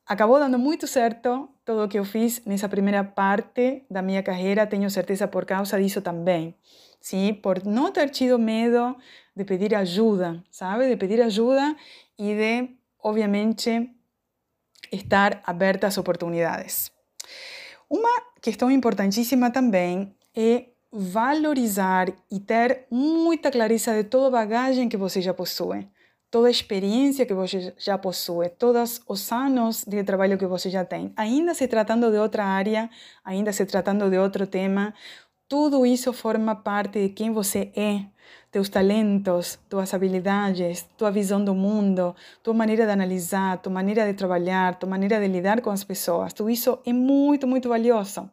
acabou 0.07 0.39
dando 0.39 0.59
muito 0.59 0.87
certo 0.87 1.49
tudo 1.65 1.85
o 1.85 1.89
que 1.89 1.99
eu 1.99 2.05
fiz 2.05 2.45
nessa 2.45 2.69
primeira 2.69 3.05
parte 3.05 3.85
da 3.89 4.03
minha 4.03 4.23
carreira, 4.23 4.67
tenho 4.67 4.91
certeza 4.91 5.29
por 5.29 5.45
causa 5.45 5.81
disso 5.81 6.03
também. 6.03 6.57
¿Sí? 7.01 7.33
Por 7.33 7.67
no 7.67 7.93
ter 7.93 8.11
tido 8.11 8.39
medo 8.39 8.97
de 9.35 9.45
pedir 9.45 9.75
ajuda, 9.75 10.43
sabe? 10.51 10.87
De 10.87 10.97
pedir 10.97 11.23
ajuda 11.23 11.77
e 12.19 12.35
de, 12.35 12.77
obviamente, 12.99 13.91
estar 14.93 15.43
aberta 15.45 15.87
às 15.87 15.99
oportunidades. 15.99 16.93
Uma 17.89 18.11
questão 18.41 18.71
importantíssima 18.71 19.51
também 19.51 20.15
é 20.35 20.67
valorizar 20.93 22.13
e 22.31 22.41
ter 22.41 22.87
muita 22.91 23.51
clareza 23.51 23.95
de 23.95 24.05
toda 24.05 24.27
a 24.27 24.31
bagagem 24.31 24.89
que 24.89 24.97
você 24.97 25.21
já 25.21 25.33
possui, 25.33 25.89
toda 26.31 26.49
a 26.49 26.51
experiência 26.51 27.25
que 27.27 27.35
você 27.35 27.73
já 27.79 27.97
possui, 27.97 28.49
todos 28.49 29.01
os 29.09 29.33
anos 29.33 29.85
de 29.85 30.03
trabalho 30.03 30.39
que 30.39 30.47
você 30.47 30.69
já 30.69 30.85
tem. 30.85 31.13
Ainda 31.17 31.55
se 31.55 31.69
tratando 31.69 32.11
de 32.11 32.19
outra 32.19 32.45
área, 32.45 32.91
ainda 33.25 33.53
se 33.53 33.65
tratando 33.67 34.11
de 34.11 34.19
outro 34.19 34.47
tema, 34.47 34.93
tudo 35.51 35.85
isso 35.85 36.13
forma 36.13 36.55
parte 36.55 37.01
de 37.01 37.09
quem 37.09 37.33
você 37.33 37.73
é, 37.75 38.05
teus 38.53 38.69
talentos, 38.69 39.59
tuas 39.69 39.93
habilidades, 39.93 40.89
tua 40.97 41.11
visão 41.11 41.45
do 41.45 41.57
mundo, 41.57 42.15
tua 42.41 42.55
maneira 42.55 42.87
de 42.87 42.93
analisar, 42.93 43.59
tua 43.59 43.73
maneira 43.73 44.07
de 44.07 44.15
trabalhar, 44.15 44.79
tua 44.79 44.89
maneira 44.89 45.19
de 45.19 45.27
lidar 45.27 45.61
com 45.61 45.71
as 45.71 45.83
pessoas. 45.83 46.33
Tudo 46.33 46.51
isso 46.51 46.79
é 46.87 46.93
muito, 46.93 47.49
muito 47.49 47.69
valioso. 47.69 48.31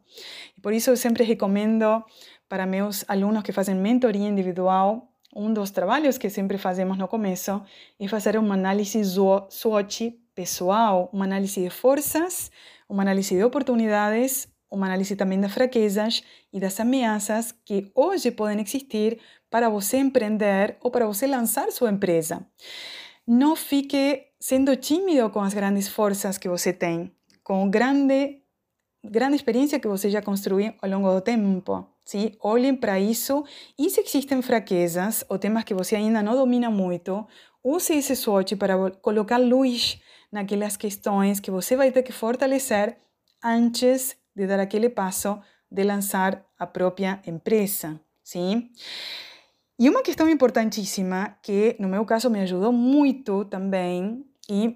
E 0.56 0.60
por 0.60 0.72
isso 0.72 0.90
eu 0.90 0.96
sempre 0.96 1.24
recomendo 1.24 2.04
para 2.48 2.64
meus 2.66 3.04
alunos 3.08 3.42
que 3.42 3.50
fazem 3.50 3.74
mentoria 3.74 4.28
individual, 4.28 5.08
um 5.34 5.52
dos 5.52 5.72
trabalhos 5.72 6.18
que 6.18 6.30
sempre 6.30 6.56
fazemos 6.56 6.96
no 6.96 7.08
começo 7.08 7.60
é 7.98 8.06
fazer 8.06 8.38
uma 8.38 8.54
análise 8.54 9.02
SWOT 9.04 10.16
pessoal, 10.36 11.10
uma 11.12 11.24
análise 11.24 11.60
de 11.60 11.68
forças, 11.68 12.48
uma 12.88 13.02
análise 13.02 13.34
de 13.34 13.42
oportunidades 13.42 14.48
uma 14.70 14.86
análise 14.86 15.16
também 15.16 15.40
das 15.40 15.52
fraquezas 15.52 16.22
e 16.52 16.60
das 16.60 16.78
ameaças 16.78 17.52
que 17.64 17.90
hoje 17.94 18.30
podem 18.30 18.60
existir 18.60 19.18
para 19.50 19.68
você 19.68 19.96
empreender 19.98 20.76
ou 20.80 20.90
para 20.90 21.06
você 21.06 21.26
lançar 21.26 21.70
sua 21.72 21.90
empresa. 21.90 22.46
Não 23.26 23.56
fique 23.56 24.26
sendo 24.40 24.76
tímido 24.76 25.30
com 25.30 25.40
as 25.40 25.54
grandes 25.54 25.88
forças 25.88 26.38
que 26.38 26.48
você 26.48 26.72
tem, 26.72 27.10
com 27.42 27.68
grande, 27.68 28.40
grande 29.04 29.36
experiência 29.36 29.80
que 29.80 29.88
você 29.88 30.10
já 30.10 30.22
construiu 30.22 30.74
ao 30.80 30.90
longo 30.90 31.12
do 31.12 31.20
tempo. 31.20 31.86
Sim? 32.04 32.32
Olhem 32.40 32.74
para 32.74 32.98
isso 32.98 33.44
e 33.78 33.90
se 33.90 34.00
existem 34.00 34.40
fraquezas 34.40 35.24
ou 35.28 35.38
temas 35.38 35.64
que 35.64 35.74
você 35.74 35.94
ainda 35.94 36.22
não 36.22 36.34
domina 36.34 36.70
muito, 36.70 37.26
use 37.62 37.92
esse 37.92 38.16
SWOT 38.16 38.56
para 38.56 38.90
colocar 39.02 39.36
luz 39.36 40.00
naquelas 40.32 40.76
questões 40.76 41.40
que 41.40 41.50
você 41.50 41.76
vai 41.76 41.90
ter 41.90 42.02
que 42.02 42.12
fortalecer 42.12 42.96
antes 43.44 44.16
de 44.38 44.46
dar 44.46 44.60
aquele 44.60 44.88
passo 44.88 45.38
de 45.70 45.82
lançar 45.82 46.44
a 46.58 46.66
própria 46.66 47.20
empresa, 47.26 48.00
sim? 48.22 48.70
E 49.78 49.88
uma 49.88 50.02
questão 50.02 50.28
importantíssima 50.28 51.36
que 51.42 51.76
no 51.78 51.88
meu 51.88 52.04
caso 52.04 52.30
me 52.30 52.40
ajudou 52.40 52.72
muito 52.72 53.44
também 53.44 54.24
e 54.48 54.74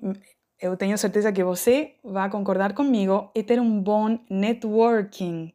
eu 0.60 0.76
tenho 0.76 0.98
certeza 0.98 1.32
que 1.32 1.42
você 1.42 1.94
vai 2.04 2.28
concordar 2.30 2.74
comigo 2.74 3.30
é 3.34 3.42
ter 3.42 3.60
um 3.60 3.80
bom 3.80 4.18
networking. 4.28 5.52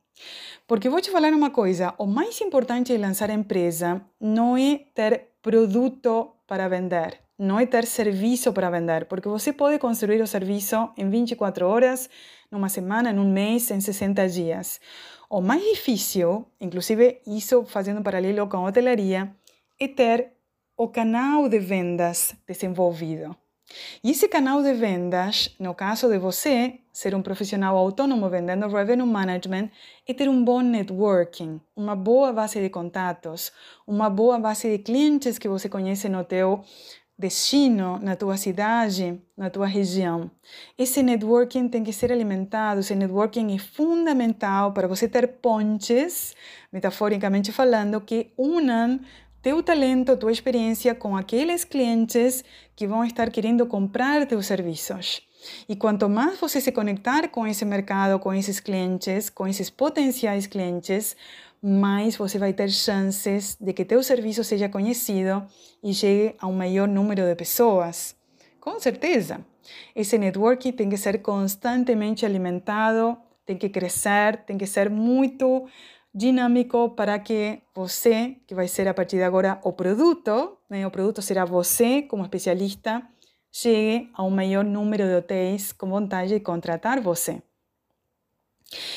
Porque 0.67 0.89
vou 0.89 0.99
te 0.99 1.11
falar 1.11 1.31
uma 1.33 1.51
coisa, 1.51 1.93
o 1.97 2.05
mais 2.05 2.41
importante 2.41 2.91
de 2.91 2.97
lançar 2.97 3.29
a 3.29 3.33
empresa 3.33 4.01
não 4.19 4.57
é 4.57 4.79
ter 4.93 5.29
produto 5.41 6.31
para 6.47 6.67
vender, 6.67 7.19
não 7.37 7.59
é 7.59 7.65
ter 7.65 7.85
serviço 7.85 8.51
para 8.51 8.69
vender, 8.69 9.05
porque 9.05 9.29
você 9.29 9.53
pode 9.53 9.77
construir 9.79 10.21
o 10.21 10.27
serviço 10.27 10.89
em 10.97 11.09
24 11.09 11.67
horas, 11.67 12.09
numa 12.51 12.69
semana, 12.69 13.13
num 13.13 13.31
mês, 13.31 13.69
em 13.71 13.79
60 13.79 14.27
dias. 14.29 14.79
O 15.29 15.41
mais 15.41 15.61
difícil, 15.61 16.45
inclusive 16.59 17.21
isso 17.27 17.65
fazendo 17.65 18.01
paralelo 18.01 18.47
com 18.47 18.57
a 18.57 18.69
hotelaria, 18.69 19.35
é 19.79 19.87
ter 19.87 20.31
o 20.77 20.87
canal 20.87 21.49
de 21.49 21.59
vendas 21.59 22.35
desenvolvido. 22.47 23.35
E 24.03 24.11
esse 24.11 24.27
canal 24.29 24.63
de 24.63 24.73
vendas, 24.73 25.53
no 25.59 25.73
caso 25.73 26.07
de 26.07 26.17
você 26.17 26.79
ser 26.93 27.13
um 27.13 27.21
profissional 27.21 27.75
autônomo 27.75 28.29
vendendo 28.29 28.67
revenue 28.67 29.05
management, 29.05 29.69
é 30.07 30.13
ter 30.13 30.29
um 30.29 30.43
bom 30.43 30.61
networking, 30.61 31.59
uma 31.75 31.95
boa 31.95 32.31
base 32.31 32.61
de 32.61 32.69
contatos, 32.69 33.51
uma 33.85 34.09
boa 34.09 34.39
base 34.39 34.69
de 34.69 34.77
clientes 34.77 35.37
que 35.37 35.49
você 35.49 35.67
conhece 35.67 36.07
no 36.07 36.23
teu 36.23 36.63
destino 37.17 37.97
na 37.99 38.15
tua 38.15 38.37
cidade, 38.37 39.19
na 39.35 39.49
tua 39.49 39.65
região. 39.65 40.29
Esse 40.77 41.01
networking 41.01 41.67
tem 41.67 41.83
que 41.83 41.91
ser 41.91 42.11
alimentado, 42.11 42.81
esse 42.81 42.93
networking 42.93 43.55
é 43.55 43.59
fundamental 43.59 44.71
para 44.71 44.87
você 44.87 45.07
ter 45.07 45.27
pontes, 45.27 46.35
metaforicamente 46.71 47.51
falando, 47.51 47.99
que 47.99 48.31
unam 48.37 48.99
teu 49.41 49.63
talento, 49.63 50.17
tua 50.17 50.31
experiência 50.31 50.93
com 50.93 51.15
aqueles 51.15 51.63
clientes 51.63 52.43
que 52.75 52.85
vão 52.85 53.03
estar 53.03 53.31
querendo 53.31 53.65
comprar 53.65 54.27
teus 54.27 54.45
serviços. 54.45 55.21
E 55.69 55.75
quanto 55.75 56.09
mais 56.09 56.39
você 56.39 56.59
se 56.59 56.71
conectar 56.71 57.29
com 57.29 57.45
esse 57.47 57.63
mercado, 57.63 58.19
com 58.19 58.33
esses 58.33 58.59
clientes, 58.59 59.29
com 59.29 59.47
esses 59.47 59.69
potenciais 59.69 60.47
clientes, 60.47 61.15
mais 61.61 62.15
você 62.15 62.37
vai 62.37 62.53
ter 62.53 62.69
chances 62.69 63.57
de 63.59 63.73
que 63.73 63.85
teu 63.85 64.01
serviço 64.03 64.43
seja 64.43 64.69
conhecido 64.69 65.45
e 65.83 65.93
chegue 65.93 66.35
a 66.39 66.47
um 66.47 66.53
maior 66.53 66.87
número 66.87 67.23
de 67.23 67.35
pessoas. 67.35 68.15
Com 68.59 68.79
certeza. 68.79 69.45
Esse 69.95 70.17
networking 70.17 70.71
tem 70.71 70.89
que 70.89 70.97
ser 70.97 71.21
constantemente 71.21 72.25
alimentado, 72.25 73.17
tem 73.45 73.57
que 73.57 73.69
crescer, 73.69 74.43
tem 74.45 74.57
que 74.57 74.67
ser 74.67 74.89
muito 74.89 75.67
dinâmico 76.13 76.89
para 76.91 77.19
que 77.19 77.61
você, 77.75 78.37
que 78.47 78.55
vai 78.55 78.67
ser 78.67 78.87
a 78.87 78.93
partir 78.93 79.17
de 79.17 79.23
agora 79.23 79.59
o 79.63 79.71
produto, 79.71 80.57
né, 80.69 80.85
o 80.85 80.91
produto 80.91 81.21
será 81.21 81.45
você 81.45 82.01
como 82.01 82.23
especialista, 82.23 83.03
chegue 83.51 84.09
a 84.13 84.23
um 84.23 84.29
maior 84.29 84.63
número 84.63 85.05
de 85.05 85.15
hotéis 85.15 85.71
com 85.71 85.87
vontade 85.89 86.33
de 86.33 86.39
contratar 86.39 86.99
você. 87.01 87.41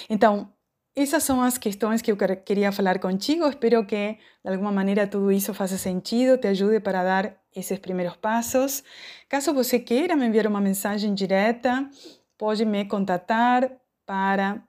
Então, 0.09 0.53
essas 0.94 1.22
são 1.22 1.40
as 1.40 1.57
questões 1.57 2.03
que 2.03 2.11
eu 2.11 2.16
queria 2.44 2.72
falar 2.72 2.98
contigo. 2.98 3.48
Espero 3.48 3.85
que, 3.87 4.18
de 4.44 4.50
alguma 4.50 4.72
maneira, 4.72 5.07
tudo 5.07 5.31
isso 5.31 5.55
faça 5.55 5.79
sentido, 5.79 6.38
te 6.38 6.48
ajude 6.48 6.81
para 6.81 7.03
dar 7.05 7.37
esses 7.55 7.79
primeiros 7.79 8.16
passos. 8.16 8.83
Caso 9.29 9.55
você 9.55 9.79
queira 9.79 10.16
me 10.16 10.26
enviar 10.26 10.46
uma 10.46 10.61
mensagem 10.61 11.14
direta, 11.14 11.88
pode 12.37 12.64
me 12.64 12.85
contatar 12.85 13.70
para 14.05 14.62